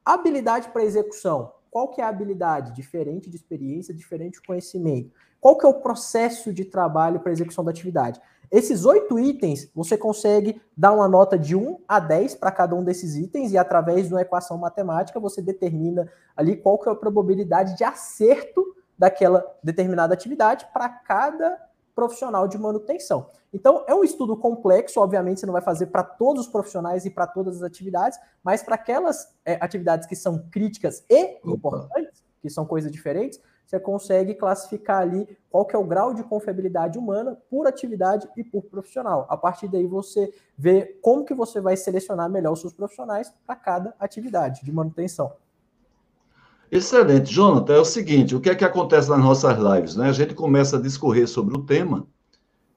[0.04, 1.52] Habilidade para execução.
[1.70, 2.72] Qual que é a habilidade?
[2.72, 5.10] Diferente de experiência, diferente de conhecimento.
[5.40, 8.20] Qual que é o processo de trabalho para execução da atividade?
[8.50, 12.84] Esses oito itens, você consegue dar uma nota de 1 a 10 para cada um
[12.84, 16.96] desses itens e através de uma equação matemática você determina ali qual que é a
[16.96, 21.60] probabilidade de acerto daquela determinada atividade para cada
[21.94, 23.30] profissional de manutenção.
[23.52, 27.10] Então, é um estudo complexo, obviamente, você não vai fazer para todos os profissionais e
[27.10, 32.50] para todas as atividades, mas para aquelas é, atividades que são críticas e importantes, que
[32.50, 37.36] são coisas diferentes, você consegue classificar ali qual que é o grau de confiabilidade humana
[37.50, 39.26] por atividade e por profissional.
[39.28, 43.56] A partir daí você vê como que você vai selecionar melhor os seus profissionais para
[43.56, 45.32] cada atividade de manutenção.
[46.70, 47.32] Excelente.
[47.32, 49.96] Jonathan, é o seguinte, o que é que acontece nas nossas lives?
[49.96, 50.08] Né?
[50.08, 52.06] A gente começa a discorrer sobre o tema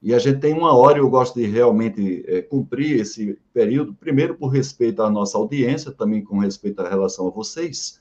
[0.02, 4.36] e a gente tem uma hora, eu gosto de realmente é, cumprir esse período, primeiro
[4.36, 8.00] por respeito à nossa audiência, também com respeito à relação a vocês.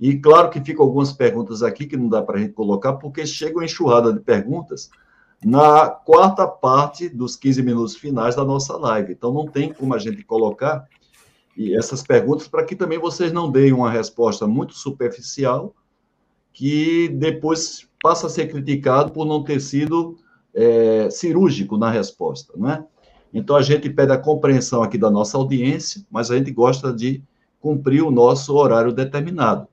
[0.00, 3.26] E claro que ficam algumas perguntas aqui que não dá para a gente colocar, porque
[3.26, 4.90] chega uma enxurrada de perguntas
[5.44, 9.12] na quarta parte dos 15 minutos finais da nossa live.
[9.12, 10.88] Então não tem como a gente colocar
[11.56, 15.74] e essas perguntas para que também vocês não deem uma resposta muito superficial
[16.52, 20.16] que depois passa a ser criticado por não ter sido
[20.54, 22.84] é, cirúrgico na resposta, não é?
[23.32, 27.22] Então a gente pede a compreensão aqui da nossa audiência, mas a gente gosta de
[27.60, 29.66] cumprir o nosso horário determinado.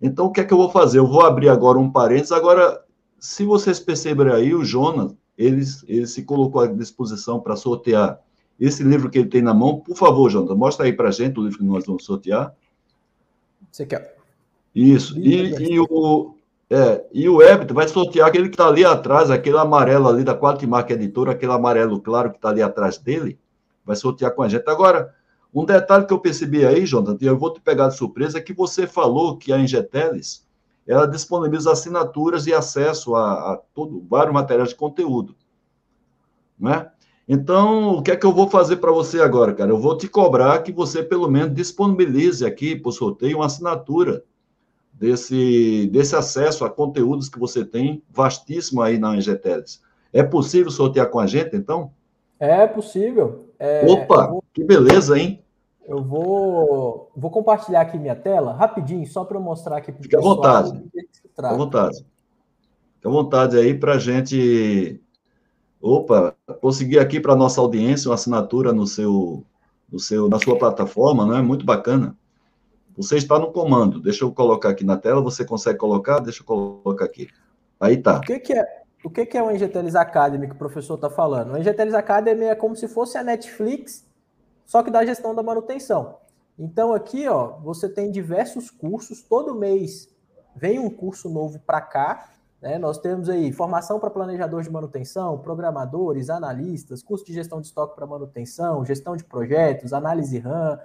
[0.00, 0.98] Então o que é que eu vou fazer?
[0.98, 2.30] Eu vou abrir agora um parênteses.
[2.30, 2.84] Agora,
[3.18, 8.20] se vocês perceberem aí, o Jonas, ele, ele se colocou à disposição para sortear
[8.58, 9.80] esse livro que ele tem na mão.
[9.80, 12.54] Por favor, Jonathan, mostra aí para a gente o livro que nós vamos sortear.
[13.70, 14.16] Você quer?
[14.74, 15.18] Isso.
[15.18, 16.34] E, e, o,
[16.70, 20.34] é, e o Ebito vai sortear aquele que está ali atrás, aquele amarelo ali da
[20.34, 23.38] Qualimark Editora, aquele amarelo claro que está ali atrás dele,
[23.84, 24.68] vai sortear com a gente.
[24.68, 25.14] Agora,
[25.52, 28.40] um detalhe que eu percebi aí, Jonathan, e eu vou te pegar de surpresa, é
[28.40, 30.46] que você falou que a Ingeteles
[30.86, 35.36] ela disponibiliza assinaturas e acesso a, a todo, vários materiais de conteúdo.
[36.58, 36.90] Não é?
[37.28, 39.70] Então, o que é que eu vou fazer para você agora, cara?
[39.70, 44.24] Eu vou te cobrar que você, pelo menos, disponibilize aqui para o sorteio uma assinatura
[44.94, 49.82] desse, desse acesso a conteúdos que você tem vastíssimo aí na Angeteles.
[50.10, 51.90] É possível sortear com a gente, então?
[52.40, 53.50] É possível.
[53.58, 55.44] É, Opa, vou, que beleza, hein?
[55.86, 60.08] Eu vou, vou compartilhar aqui minha tela, rapidinho, só para eu mostrar aqui para o
[60.08, 60.22] pessoal.
[60.22, 60.82] Fique à vontade.
[60.92, 61.96] Fique à vontade.
[62.94, 64.98] Fique à vontade aí para a gente
[65.80, 69.44] Opa, consegui aqui para nossa audiência uma assinatura no seu,
[69.90, 72.16] no seu, na sua plataforma, não é muito bacana.
[72.96, 74.00] Você está no comando.
[74.00, 75.22] Deixa eu colocar aqui na tela.
[75.22, 76.18] Você consegue colocar?
[76.18, 77.28] Deixa eu colocar aqui.
[77.78, 78.16] Aí tá.
[78.18, 78.82] O que, que é?
[79.04, 81.52] O que, que é o Engetelis Academy que o professor está falando?
[81.52, 84.04] O Engetelis Academy é como se fosse a Netflix,
[84.66, 86.16] só que da gestão da manutenção.
[86.58, 89.22] Então aqui, ó, você tem diversos cursos.
[89.22, 90.08] Todo mês
[90.56, 92.28] vem um curso novo para cá
[92.60, 92.78] né?
[92.78, 97.94] Nós temos aí formação para planejadores de manutenção, programadores, analistas, curso de gestão de estoque
[97.94, 100.78] para manutenção, gestão de projetos, análise RAM.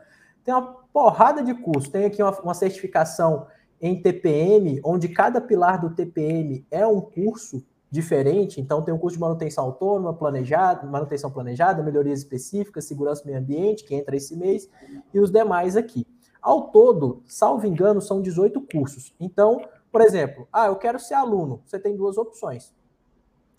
[0.44, 0.62] Tem uma
[0.94, 1.90] porrada de curso.
[1.90, 3.48] Tem aqui uma, uma certificação
[3.82, 8.62] em TPM, onde cada pilar do TPM é um curso diferente.
[8.62, 13.40] Então, tem um curso de manutenção autônoma, planejada, manutenção planejada, melhorias específicas, segurança do meio
[13.40, 14.70] ambiente, que entra esse mês,
[15.14, 16.08] e os demais aqui.
[16.42, 19.14] Ao todo, salvo engano, são 18 cursos.
[19.20, 19.62] Então,
[19.94, 21.62] por exemplo, ah, eu quero ser aluno.
[21.68, 22.74] Você tem duas opções.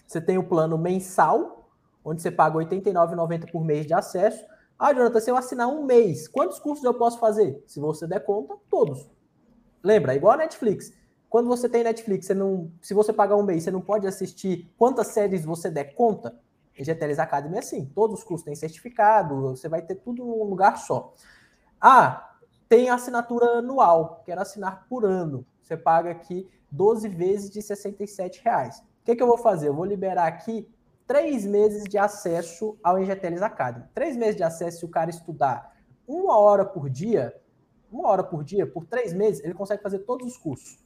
[0.05, 1.71] Você tem o plano mensal,
[2.05, 4.45] onde você paga R$ 89,90 por mês de acesso.
[4.77, 7.63] Ah, Jonathan, se eu assinar um mês, quantos cursos eu posso fazer?
[7.69, 9.09] Se você der conta, todos.
[9.81, 10.93] Lembra, é igual a Netflix.
[11.31, 14.69] Quando você tem Netflix, você não, se você pagar um mês, você não pode assistir
[14.77, 16.37] quantas séries você der conta.
[16.77, 20.43] Em GTLS Academy é assim, todos os cursos têm certificado, você vai ter tudo num
[20.43, 21.15] lugar só.
[21.81, 22.35] Ah,
[22.69, 25.47] tem assinatura anual, quero assinar por ano.
[25.65, 28.79] Você paga aqui 12 vezes de 67 reais.
[28.79, 29.69] O que, que eu vou fazer?
[29.69, 30.69] Eu vou liberar aqui
[31.07, 33.87] três meses de acesso ao Engeteles Academy.
[33.95, 35.75] Três meses de acesso, se o cara estudar
[36.07, 37.35] uma hora por dia,
[37.91, 40.79] uma hora por dia, por três meses, ele consegue fazer todos os cursos.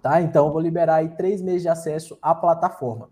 [0.00, 0.22] Tá?
[0.22, 3.10] Então, eu vou liberar aí três meses de acesso à plataforma.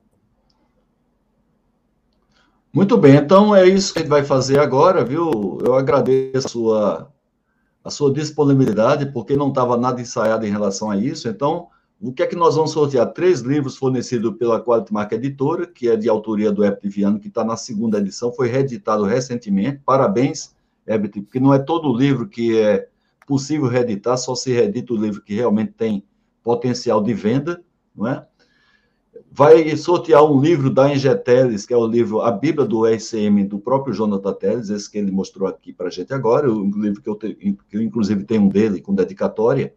[2.72, 5.59] Muito bem, então é isso que a gente vai fazer agora, viu?
[5.64, 7.13] Eu agradeço a sua,
[7.85, 11.28] a sua disponibilidade, porque não estava nada ensaiado em relação a isso.
[11.28, 11.68] Então,
[12.01, 13.12] o que é que nós vamos sortear?
[13.12, 17.28] Três livros fornecidos pela Quality Mark Editora, que é de autoria do Herbert Viano, que
[17.28, 19.80] está na segunda edição, foi reeditado recentemente.
[19.85, 20.55] Parabéns,
[20.87, 22.89] Herbert, porque não é todo livro que é
[23.26, 26.05] possível reeditar, só se reedita o livro que realmente tem
[26.43, 27.62] potencial de venda,
[27.95, 28.26] não é?
[29.37, 33.59] Vai sortear um livro da Engeteles, que é o livro A Bíblia do RCM, do
[33.59, 37.09] próprio Jonathan Teles, esse que ele mostrou aqui para a gente agora, o livro que
[37.09, 37.35] eu, te,
[37.68, 39.74] que eu, inclusive, tenho um dele com dedicatória.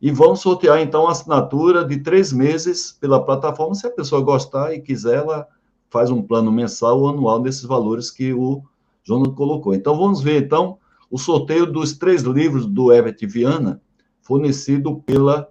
[0.00, 3.74] E vamos sortear, então, a assinatura de três meses pela plataforma.
[3.74, 5.46] Se a pessoa gostar e quiser, ela
[5.90, 8.62] faz um plano mensal ou anual nesses valores que o
[9.04, 9.74] Jonathan colocou.
[9.74, 10.78] Então, vamos ver, então,
[11.10, 13.78] o sorteio dos três livros do Herbert Viana,
[14.22, 15.49] fornecido pela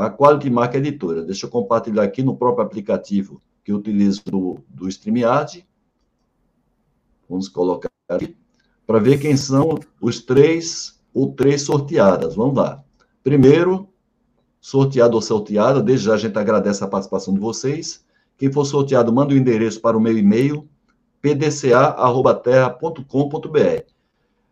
[0.00, 1.22] a Quality Mark Editora.
[1.22, 5.66] Deixa eu compartilhar aqui no próprio aplicativo que eu utilizo do, do StreamYard.
[7.28, 8.36] Vamos colocar aqui,
[8.86, 12.34] para ver quem são os três ou três sorteadas.
[12.34, 12.82] Vamos lá.
[13.22, 13.88] Primeiro,
[14.60, 18.04] sorteado ou sorteada, desde já a gente agradece a participação de vocês.
[18.36, 20.68] Quem for sorteado, manda o endereço para o meu e-mail,
[21.20, 23.84] pdca.terra.com.br.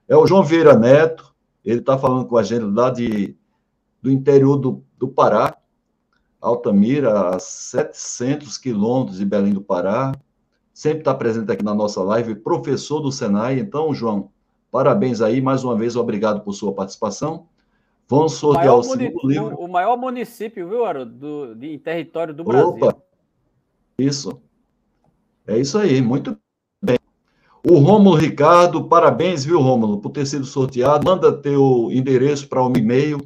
[0.06, 1.34] É o João Vieira Neto,
[1.64, 3.34] ele está falando com a gente lá de,
[4.00, 5.56] do interior do do Pará,
[6.40, 10.12] Altamira, a 700 quilômetros de Belém do Pará.
[10.74, 13.58] Sempre está presente aqui na nossa live, professor do Senai.
[13.58, 14.30] Então, João,
[14.70, 17.46] parabéns aí, mais uma vez, obrigado por sua participação.
[18.08, 19.56] Vamos sortear o, o segundo livro.
[19.56, 22.68] O maior município, viu, Aro, do, de território do Brasil.
[22.68, 22.96] Opa,
[23.98, 24.40] isso.
[25.46, 26.38] É isso aí, muito
[26.82, 26.98] bem.
[27.68, 31.04] O Rômulo Ricardo, parabéns, viu, Rômulo, por ter sido sorteado.
[31.04, 33.18] Manda teu endereço para o um e-mail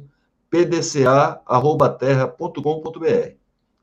[0.53, 3.35] pdca.terra.com.br.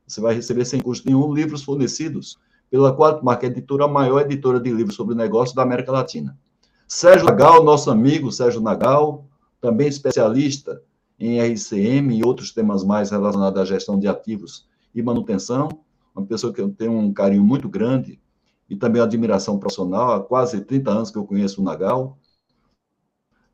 [0.07, 2.39] Você vai receber sem custo nenhum livros fornecidos
[2.71, 6.39] pela Quatro Marca Editora, a maior editora de livros sobre negócios da América Latina.
[6.87, 9.27] Sérgio Nagal, nosso amigo Sérgio Nagal,
[9.61, 10.81] também especialista
[11.19, 15.69] em RCM e outros temas mais relacionados à gestão de ativos e manutenção,
[16.15, 18.21] uma pessoa que eu tenho um carinho muito grande
[18.69, 22.17] e também admiração profissional, há quase 30 anos que eu conheço o Nagal.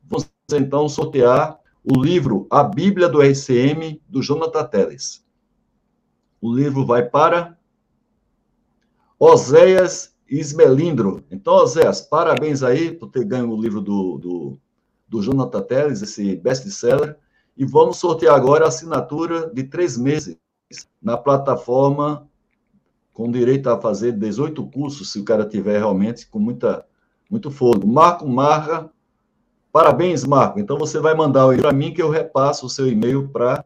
[0.03, 1.59] Vamos então sortear
[1.89, 5.25] o livro A Bíblia do RCM, do Jonathan Teles.
[6.41, 7.57] O livro vai para
[9.17, 11.23] Oséias Ismelindro.
[11.31, 14.59] Então, Oséias, parabéns aí por ter ganho o livro do, do,
[15.07, 17.17] do Jonathan Teles, esse best-seller.
[17.55, 20.37] E vamos sortear agora a assinatura de três meses
[21.01, 22.27] na plataforma,
[23.13, 26.85] com direito a fazer 18 cursos, se o cara tiver realmente com muita,
[27.31, 27.87] muito fogo.
[27.87, 28.91] Marco Marra
[29.77, 30.59] Parabéns, Marco.
[30.59, 33.63] Então você vai mandar para mim que eu repasso o seu e-mail para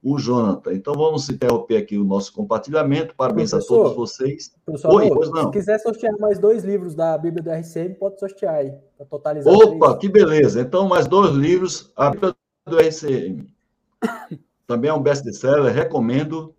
[0.00, 0.72] o Jonathan.
[0.72, 3.16] Então vamos interromper aqui o nosso compartilhamento.
[3.16, 4.54] Parabéns professor, a todos vocês.
[4.64, 5.46] Professor, Oi, pois não.
[5.46, 9.52] Se quiser sortear mais dois livros da Bíblia do RCM, pode sortear aí, para totalizar.
[9.52, 10.60] Opa, que beleza.
[10.60, 12.36] Então, mais dois livros, a Bíblia
[12.68, 13.52] do RCM.
[14.68, 16.54] Também é um best-seller, recomendo.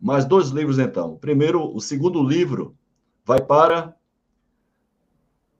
[0.00, 1.18] Mais dois livros, então.
[1.18, 2.74] Primeiro, o segundo livro
[3.22, 3.94] vai para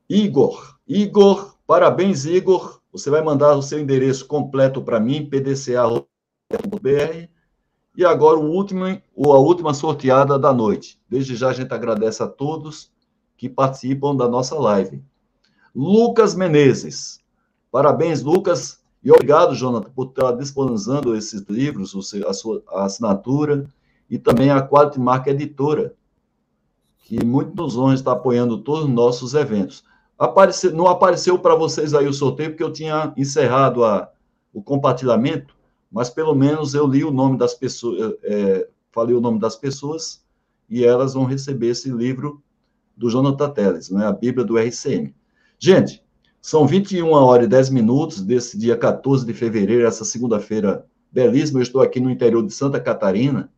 [0.09, 0.79] Igor.
[0.89, 2.81] Igor Parabéns, Igor.
[2.93, 6.07] Você vai mandar o seu endereço completo para mim, pdca.br.
[7.97, 8.85] E agora o último,
[9.15, 11.01] ou a última sorteada da noite.
[11.09, 12.93] Desde já a gente agradece a todos
[13.37, 15.03] que participam da nossa live.
[15.75, 17.21] Lucas Menezes.
[17.71, 18.81] Parabéns, Lucas.
[19.03, 21.95] E obrigado, Jonathan, por estar disponibilizando esses livros,
[22.27, 23.67] a sua a assinatura,
[24.09, 25.95] e também a Quality Mark Editora,
[27.01, 29.85] que muito nos honra estar apoiando todos os nossos eventos.
[30.19, 34.11] Aparece, não apareceu para vocês aí o sorteio, porque eu tinha encerrado a,
[34.53, 35.55] o compartilhamento,
[35.91, 40.25] mas pelo menos eu li o nome das pessoas, é, falei o nome das pessoas,
[40.69, 42.43] e elas vão receber esse livro
[42.97, 45.15] do Jonathan Teles, né, a Bíblia do RCM.
[45.59, 46.03] Gente,
[46.41, 51.61] São 21 horas e 10 minutos desse dia 14 de fevereiro, essa segunda-feira belíssima.
[51.61, 53.51] Eu estou aqui no interior de Santa Catarina,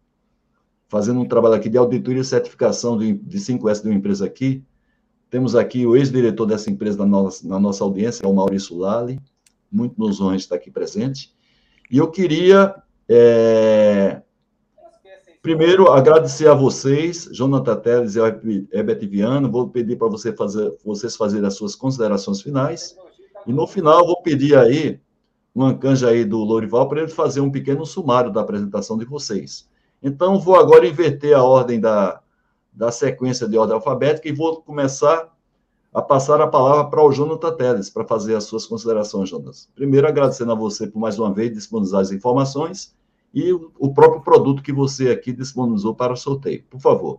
[0.88, 4.62] fazendo um trabalho aqui de auditoria e certificação de, de 5S de uma empresa aqui.
[5.30, 9.20] Temos aqui o ex-diretor dessa empresa na nossa, na nossa audiência, é o Maurício Lali.
[9.70, 11.34] Muito nos honra estar aqui presente.
[11.90, 12.74] E eu queria,
[13.08, 14.22] é,
[15.42, 18.20] primeiro, agradecer a vocês, Jonathan Teles e
[18.72, 19.50] Herbert Viano.
[19.50, 22.96] Vou pedir para você fazer, vocês fazerem as suas considerações finais.
[23.46, 25.00] E no final, vou pedir aí,
[25.54, 29.68] um ancanja aí do Lorival, para ele fazer um pequeno sumário da apresentação de vocês.
[30.00, 32.20] Então, vou agora inverter a ordem da,
[32.76, 35.34] da sequência de ordem alfabética e vou começar
[35.92, 39.66] a passar a palavra para o Jonathan Teles, para fazer as suas considerações, Jonas.
[39.74, 42.94] Primeiro, agradecendo a você por mais uma vez disponibilizar as informações
[43.32, 46.62] e o próprio produto que você aqui disponibilizou para o sorteio.
[46.68, 47.18] Por favor.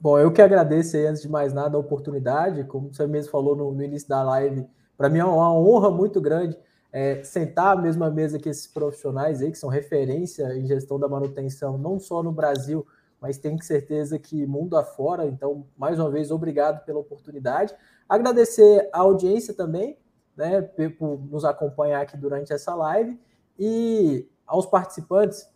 [0.00, 3.54] Bom, eu que agradeço aí, antes de mais nada, a oportunidade, como você mesmo falou
[3.54, 4.64] no, no início da live,
[4.96, 6.56] para mim é uma honra muito grande
[6.92, 11.08] é, sentar à mesma mesa que esses profissionais aí, que são referência em gestão da
[11.08, 12.86] manutenção, não só no Brasil,
[13.20, 15.26] mas tenho certeza que mundo afora.
[15.26, 17.74] Então, mais uma vez, obrigado pela oportunidade.
[18.08, 19.98] Agradecer a audiência também,
[20.36, 23.18] né, por nos acompanhar aqui durante essa live
[23.58, 25.48] e aos participantes,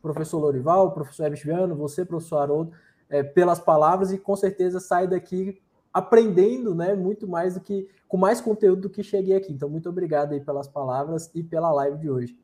[0.00, 2.72] professor Lorival, professor Ebichiano, você, professor Haroldo,
[3.08, 5.60] é, pelas palavras e com certeza sai daqui
[5.92, 9.52] aprendendo, né, muito mais do que com mais conteúdo do que cheguei aqui.
[9.52, 12.38] Então, muito obrigado aí pelas palavras e pela live de hoje.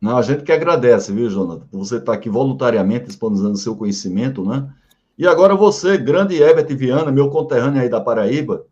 [0.00, 4.44] Não, a gente que agradece, viu, Jonathan, por você estar aqui voluntariamente disponibilizando seu conhecimento,
[4.44, 4.72] né?
[5.16, 8.64] E agora você, grande Herbert Viana, meu conterrâneo aí da Paraíba.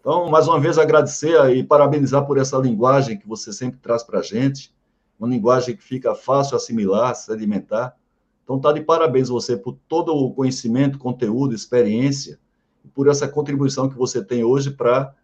[0.00, 4.18] Então, mais uma vez, agradecer e parabenizar por essa linguagem que você sempre traz para
[4.18, 4.74] a gente,
[5.18, 7.94] uma linguagem que fica fácil assimilar, sedimentar.
[8.42, 12.38] Então, tá de parabéns você por todo o conhecimento, conteúdo, experiência,
[12.84, 15.14] e por essa contribuição que você tem hoje para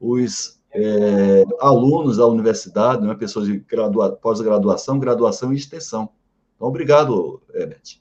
[0.00, 3.64] os é, alunos da universidade, né, pessoas de
[4.20, 6.10] pós-graduação, graduação e extensão.
[6.54, 8.00] Então, obrigado, Herbert.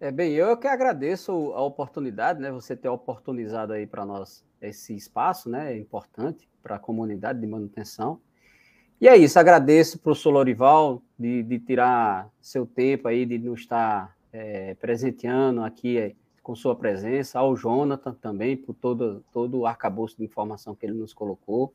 [0.00, 4.96] É, bem, eu que agradeço a oportunidade, né, você ter oportunizado aí para nós esse
[4.96, 8.18] espaço, né, é importante para a comunidade de manutenção.
[9.00, 13.38] E é isso, agradeço para o professor Lorival de, de, tirar seu tempo aí, de
[13.38, 19.66] nos estar é, presenteando aqui com sua presença, ao Jonathan também, por todo, todo o
[19.66, 21.72] arcabouço de informação que ele nos colocou.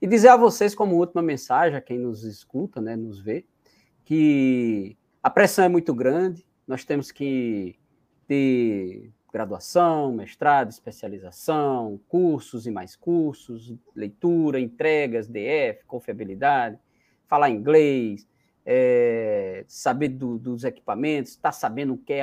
[0.00, 3.46] E dizer a vocês, como última mensagem, a quem nos escuta, né, nos vê,
[4.04, 7.76] que a pressão é muito grande, nós temos que
[8.26, 16.78] ter graduação, mestrado, especialização, cursos e mais cursos, leitura, entregas, DF, confiabilidade,
[17.26, 18.28] falar inglês,
[18.64, 22.22] é, saber do, dos equipamentos, estar tá sabendo o que é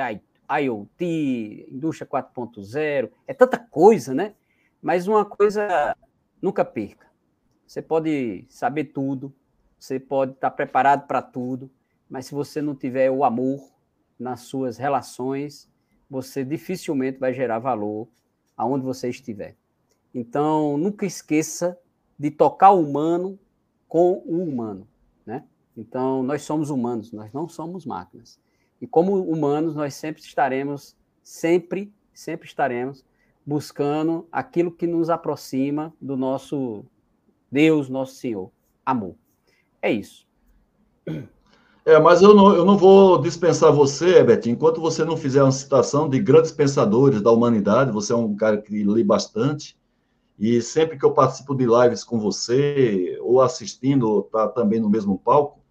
[0.60, 4.34] IoT, indústria 4.0, é tanta coisa, né?
[4.80, 5.96] Mas uma coisa
[6.40, 7.06] nunca perca.
[7.66, 9.32] Você pode saber tudo,
[9.78, 11.70] você pode estar preparado para tudo,
[12.08, 13.70] mas se você não tiver o amor
[14.18, 15.68] nas suas relações,
[16.10, 18.06] você dificilmente vai gerar valor
[18.56, 19.56] aonde você estiver.
[20.14, 21.78] Então, nunca esqueça
[22.18, 23.38] de tocar o humano
[23.88, 24.86] com o humano,
[25.24, 25.44] né?
[25.76, 28.38] Então, nós somos humanos, nós não somos máquinas.
[28.82, 33.04] E como humanos, nós sempre estaremos, sempre, sempre estaremos
[33.46, 36.84] buscando aquilo que nos aproxima do nosso
[37.48, 38.50] Deus, nosso Senhor,
[38.84, 39.14] amor.
[39.80, 40.26] É isso.
[41.84, 45.52] É, mas eu não, eu não vou dispensar você, Herbert, enquanto você não fizer uma
[45.52, 49.76] citação de grandes pensadores da humanidade, você é um cara que lê bastante,
[50.36, 54.90] e sempre que eu participo de lives com você, ou assistindo, ou tá também no
[54.90, 55.61] mesmo palco,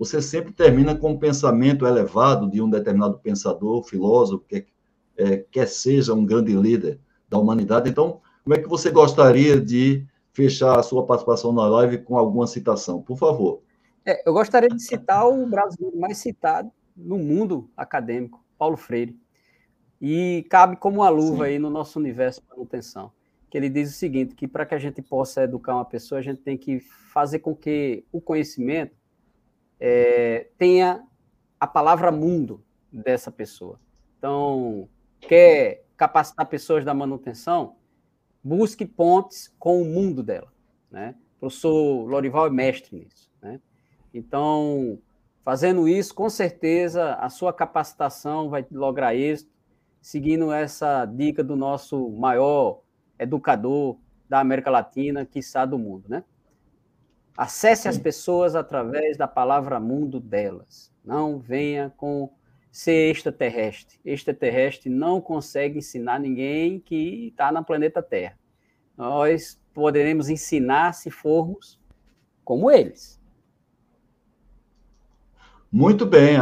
[0.00, 4.66] você sempre termina com um pensamento elevado de um determinado pensador, filósofo, que
[5.14, 6.98] é, quer seja um grande líder
[7.28, 7.90] da humanidade.
[7.90, 12.46] Então, como é que você gostaria de fechar a sua participação na live com alguma
[12.46, 13.02] citação?
[13.02, 13.60] Por favor.
[14.06, 19.14] É, eu gostaria de citar o brasileiro mais citado no mundo acadêmico, Paulo Freire.
[20.00, 21.50] E cabe como uma luva Sim.
[21.50, 23.12] aí no nosso universo de manutenção.
[23.50, 26.22] Que ele diz o seguinte: que para que a gente possa educar uma pessoa, a
[26.22, 28.98] gente tem que fazer com que o conhecimento
[29.80, 31.02] é, tenha
[31.58, 32.62] a palavra mundo
[32.92, 33.80] dessa pessoa.
[34.18, 34.88] Então,
[35.18, 37.76] quer capacitar pessoas da manutenção,
[38.44, 40.52] busque pontes com o mundo dela.
[40.90, 41.14] Né?
[41.36, 43.30] O professor Lorival é mestre nisso.
[43.40, 43.60] Né?
[44.12, 44.98] Então,
[45.42, 49.50] fazendo isso, com certeza a sua capacitação vai lograr êxito,
[50.00, 52.80] seguindo essa dica do nosso maior
[53.18, 53.98] educador
[54.28, 56.24] da América Latina, que está do mundo, né?
[57.40, 60.92] Acesse as pessoas através da palavra mundo delas.
[61.02, 62.30] Não venha com
[62.70, 63.98] ser extraterrestre.
[64.04, 68.36] Extraterrestre não consegue ensinar ninguém que está no planeta Terra.
[68.94, 71.80] nós poderemos ensinar se formos
[72.44, 73.18] como eles.
[75.72, 76.36] Muito bem.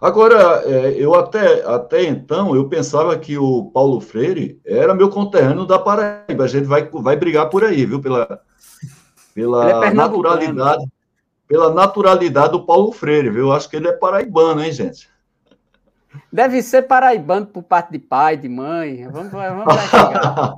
[0.00, 5.66] Agora, é, eu até, até então, eu pensava que o Paulo Freire era meu conterrâneo
[5.66, 6.44] da Paraíba.
[6.44, 8.00] A gente vai, vai brigar por aí, viu?
[8.00, 8.42] Pela,
[9.34, 10.84] pela é naturalidade
[11.52, 13.48] pela naturalidade do Paulo Freire, viu?
[13.48, 15.06] Eu acho que ele é paraibano, hein, gente?
[16.32, 19.06] Deve ser paraibano por parte de pai, de mãe.
[19.08, 20.54] Vamos, vamos chegar.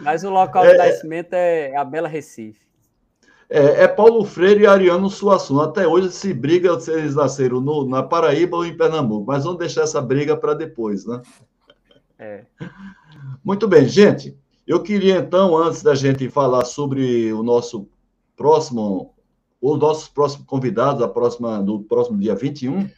[0.00, 2.60] Mas o local é, de nascimento é a Bela Recife.
[3.48, 5.64] É, é, Paulo Freire e Ariano Suassuna.
[5.64, 9.26] Até hoje se briga se eles nasceram no, na Paraíba ou em Pernambuco.
[9.26, 11.22] Mas vamos deixar essa briga para depois, né?
[12.18, 12.44] É.
[13.42, 14.36] Muito bem, gente.
[14.66, 17.88] Eu queria, então, antes da gente falar sobre o nosso
[18.38, 19.12] próximo
[19.60, 22.88] os nossos próximos convidados, a próxima, do próximo dia 21,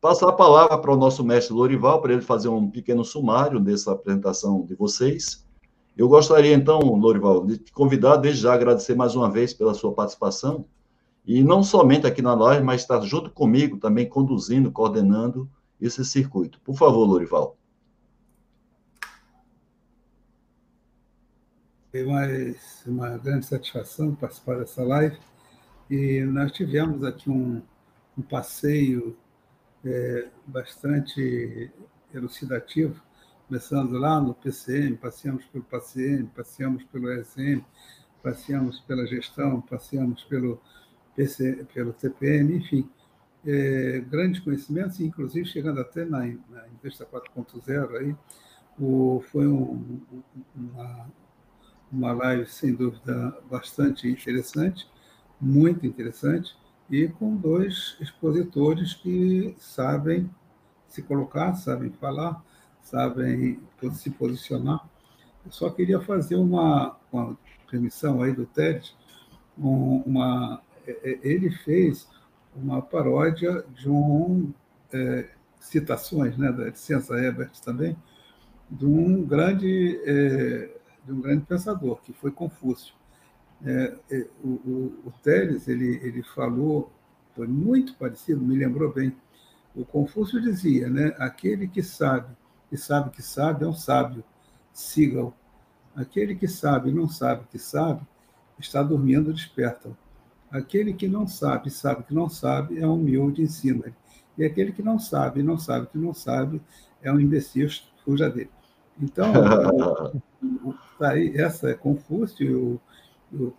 [0.00, 3.92] passar a palavra para o nosso mestre Lorival, para ele fazer um pequeno sumário dessa
[3.92, 5.44] apresentação de vocês.
[5.96, 9.92] Eu gostaria, então, Lorival, de te convidar, desde já agradecer mais uma vez pela sua
[9.92, 10.64] participação,
[11.26, 15.48] e não somente aqui na live, mas estar junto comigo também, conduzindo, coordenando
[15.80, 16.60] esse circuito.
[16.62, 17.56] Por favor, Lorival.
[21.94, 25.16] É mais uma grande satisfação participar dessa live.
[25.88, 27.62] E nós tivemos aqui um,
[28.18, 29.16] um passeio
[29.84, 31.70] é, bastante
[32.12, 33.00] elucidativo,
[33.46, 37.62] começando lá no PCM, passeamos pelo PCM, passeamos pelo ESM,
[38.20, 40.60] passeamos pela gestão, passeamos pelo,
[41.14, 42.90] PC, pelo TPM, enfim,
[43.46, 48.16] é, grandes conhecimentos, inclusive chegando até na, na Investa 4.0 aí,
[48.80, 50.00] o, foi um,
[50.56, 51.06] uma,
[51.94, 54.88] uma live, sem dúvida, bastante interessante,
[55.40, 56.56] muito interessante,
[56.90, 60.28] e com dois expositores que sabem
[60.88, 62.44] se colocar, sabem falar,
[62.82, 63.60] sabem
[63.92, 64.86] se posicionar.
[65.46, 67.38] Eu só queria fazer uma, uma
[67.70, 68.94] permissão aí do TED,
[69.56, 72.08] uma, é, é, ele fez
[72.54, 74.52] uma paródia de um
[74.92, 75.28] é,
[75.60, 77.96] citações, né, da licença Herbert também,
[78.70, 80.70] de um grande é,
[81.04, 82.94] de um grande pensador que foi Confúcio.
[83.64, 86.92] É, é, o, o, o Teles ele, ele falou,
[87.34, 89.14] foi muito parecido, me lembrou bem.
[89.74, 92.34] O Confúcio dizia, né, aquele que sabe,
[92.68, 94.22] que sabe que sabe, é um sábio,
[94.72, 95.32] siga-o.
[95.94, 98.02] Aquele que sabe e não sabe que sabe,
[98.58, 99.96] está dormindo, desperta-o.
[100.50, 103.94] Aquele que não sabe, sabe que não sabe, é um humilde, ensina-lhe.
[104.36, 106.60] E aquele que não sabe, não sabe que não sabe,
[107.02, 107.68] é um imbecil,
[108.04, 108.50] fuja dele.
[109.00, 109.32] Então,
[110.98, 112.80] tá aí, essa é Confúcio,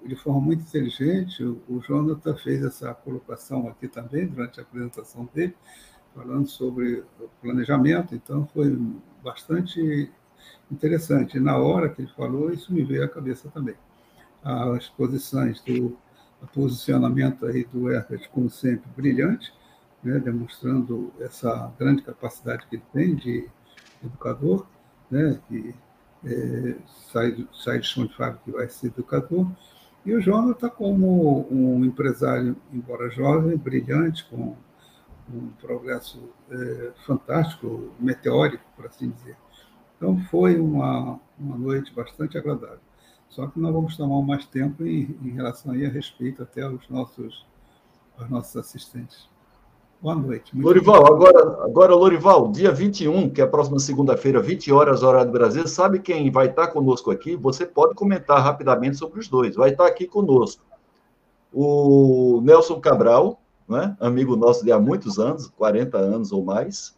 [0.06, 5.56] de forma muito inteligente, o Jonathan fez essa colocação aqui também, durante a apresentação dele,
[6.14, 8.80] falando sobre o planejamento, então foi
[9.22, 10.10] bastante
[10.72, 11.40] interessante.
[11.40, 13.76] Na hora que ele falou, isso me veio à cabeça também.
[14.41, 15.98] As posições do
[16.41, 19.53] o posicionamento aí do Herbert, como sempre, brilhante,
[20.03, 23.49] né, demonstrando essa grande capacidade que ele tem de
[24.03, 24.68] educador,
[25.16, 25.74] né, que
[26.26, 26.76] é,
[27.12, 29.48] sai, sai de chão de fábrica que vai ser educador.
[30.06, 34.56] E o Jonathan, como um empresário, embora jovem, brilhante, com
[35.34, 39.36] um progresso é, fantástico, meteórico, por assim dizer.
[39.98, 42.80] Então, foi uma, uma noite bastante agradável.
[43.30, 46.88] Só que nós vamos tomar mais tempo em, em relação aí a respeito até aos
[46.90, 47.46] nossos,
[48.18, 49.28] aos nossos assistentes.
[50.06, 50.56] Boa noite.
[50.56, 55.32] Lorival, agora, agora, Lorival, dia 21, que é a próxima segunda-feira, 20 horas, hora do
[55.32, 57.36] Brasil, sabe quem vai estar conosco aqui?
[57.36, 59.56] Você pode comentar rapidamente sobre os dois.
[59.56, 60.61] Vai estar aqui conosco
[61.52, 63.98] o Nelson Cabral, né?
[63.99, 66.95] amigo nosso de há muitos anos, 40 anos ou mais,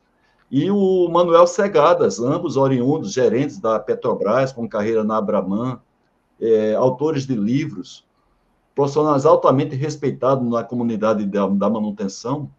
[0.51, 5.79] e o Manuel Segadas, ambos oriundos, gerentes da Petrobras, com carreira na Abraman,
[6.41, 8.05] é, autores de livros,
[8.75, 12.51] profissionais altamente respeitados na comunidade da, da manutenção,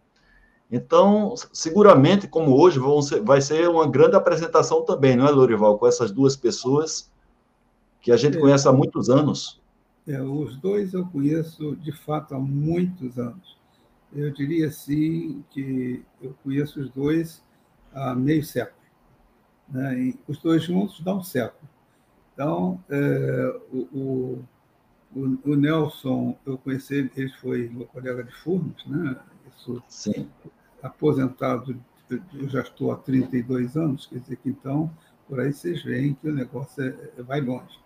[0.71, 5.79] então, seguramente, como hoje, ser, vai ser uma grande apresentação também, não é, Lorival?
[5.79, 7.11] Com essas duas pessoas
[8.01, 9.59] que a gente é, conhece há muitos anos.
[10.07, 13.57] É, os dois eu conheço, de fato, há muitos anos.
[14.13, 17.43] Eu diria, assim, que eu conheço os dois
[17.91, 18.77] há meio século.
[19.67, 20.15] Né?
[20.27, 21.69] os dois juntos dá um século.
[22.33, 24.43] Então, é, o,
[25.15, 29.15] o, o, Nelson, eu conheci ele, ele foi meu colega de Furnas, né?
[29.55, 30.27] Isso Sim
[30.81, 31.79] aposentado,
[32.33, 34.91] eu já estou há 32 anos, quer dizer que então,
[35.27, 37.79] por aí vocês veem que o negócio é, é, vai longe.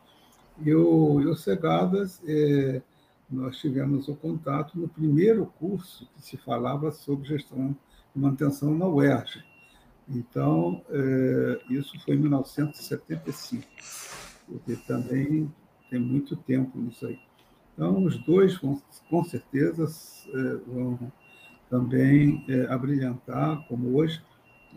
[0.63, 2.81] E o, e o Cegadas, é,
[3.29, 7.75] nós tivemos o contato no primeiro curso que se falava sobre gestão
[8.15, 9.43] e manutenção na UERJ.
[10.07, 13.65] Então, é, isso foi em 1975,
[14.47, 15.51] porque também
[15.89, 17.19] tem muito tempo nisso aí.
[17.73, 19.85] Então, os dois, com, certeza,
[20.29, 21.11] é, vão
[21.73, 24.21] também é, abrilhantar, como hoje,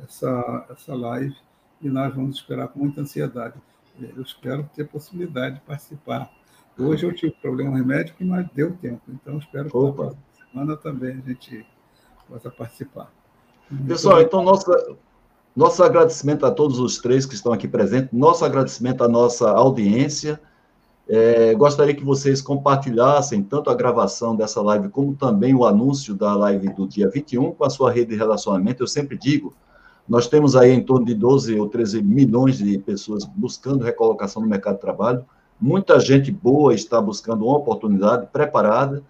[0.02, 1.36] essa, essa live,
[1.82, 3.54] e nós vamos esperar com muita ansiedade.
[4.00, 6.30] Eu espero ter possibilidade de participar.
[6.78, 10.14] Hoje eu tive problema médico, mas deu tempo, então espero que na
[10.50, 11.66] semana também a gente
[12.26, 13.12] possa participar.
[13.86, 14.96] Pessoal, então, nossa,
[15.54, 20.40] nosso agradecimento a todos os três que estão aqui presentes, nosso agradecimento à nossa audiência.
[21.08, 26.34] É, gostaria que vocês compartilhassem tanto a gravação dessa live, como também o anúncio da
[26.34, 28.82] live do dia 21 com a sua rede de relacionamento.
[28.82, 29.54] Eu sempre digo,
[30.08, 34.48] nós temos aí em torno de 12 ou 13 milhões de pessoas buscando recolocação no
[34.48, 35.24] mercado de trabalho.
[35.60, 39.02] Muita gente boa está buscando uma oportunidade preparada.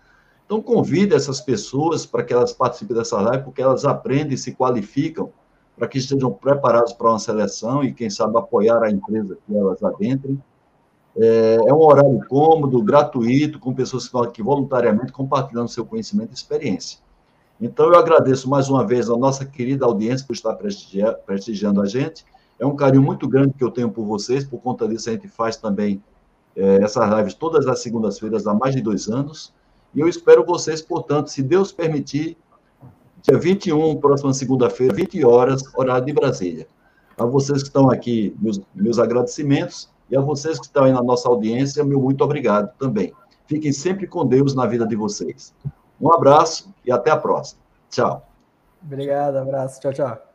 [0.44, 4.54] Então, convide essas pessoas para que elas participem dessa live, porque elas aprendem e se
[4.54, 5.30] qualificam
[5.76, 9.82] para que estejam preparados para uma seleção e, quem sabe, apoiar a empresa que elas
[9.82, 10.40] adentrem.
[11.18, 16.34] É, é um horário cômodo, gratuito, com pessoas que aqui voluntariamente compartilhando seu conhecimento e
[16.34, 16.98] experiência.
[17.60, 22.24] Então, eu agradeço mais uma vez a nossa querida audiência por estar prestigiando a gente.
[22.58, 25.28] É um carinho muito grande que eu tenho por vocês, por conta disso a gente
[25.28, 26.02] faz também
[26.54, 29.54] é, essas lives todas as segundas-feiras há mais de dois anos.
[29.94, 32.36] E eu espero vocês, portanto, se Deus permitir,
[33.22, 36.66] dia 21, próxima segunda-feira, 20 horas, horário de Brasília.
[37.16, 41.02] A vocês que estão aqui, meus, meus agradecimentos, e a vocês que estão aí na
[41.02, 43.12] nossa audiência, meu muito obrigado também.
[43.46, 45.54] Fiquem sempre com Deus na vida de vocês.
[46.00, 47.60] Um abraço e até a próxima.
[47.90, 48.26] Tchau.
[48.82, 49.80] Obrigado, abraço.
[49.80, 50.25] Tchau, tchau.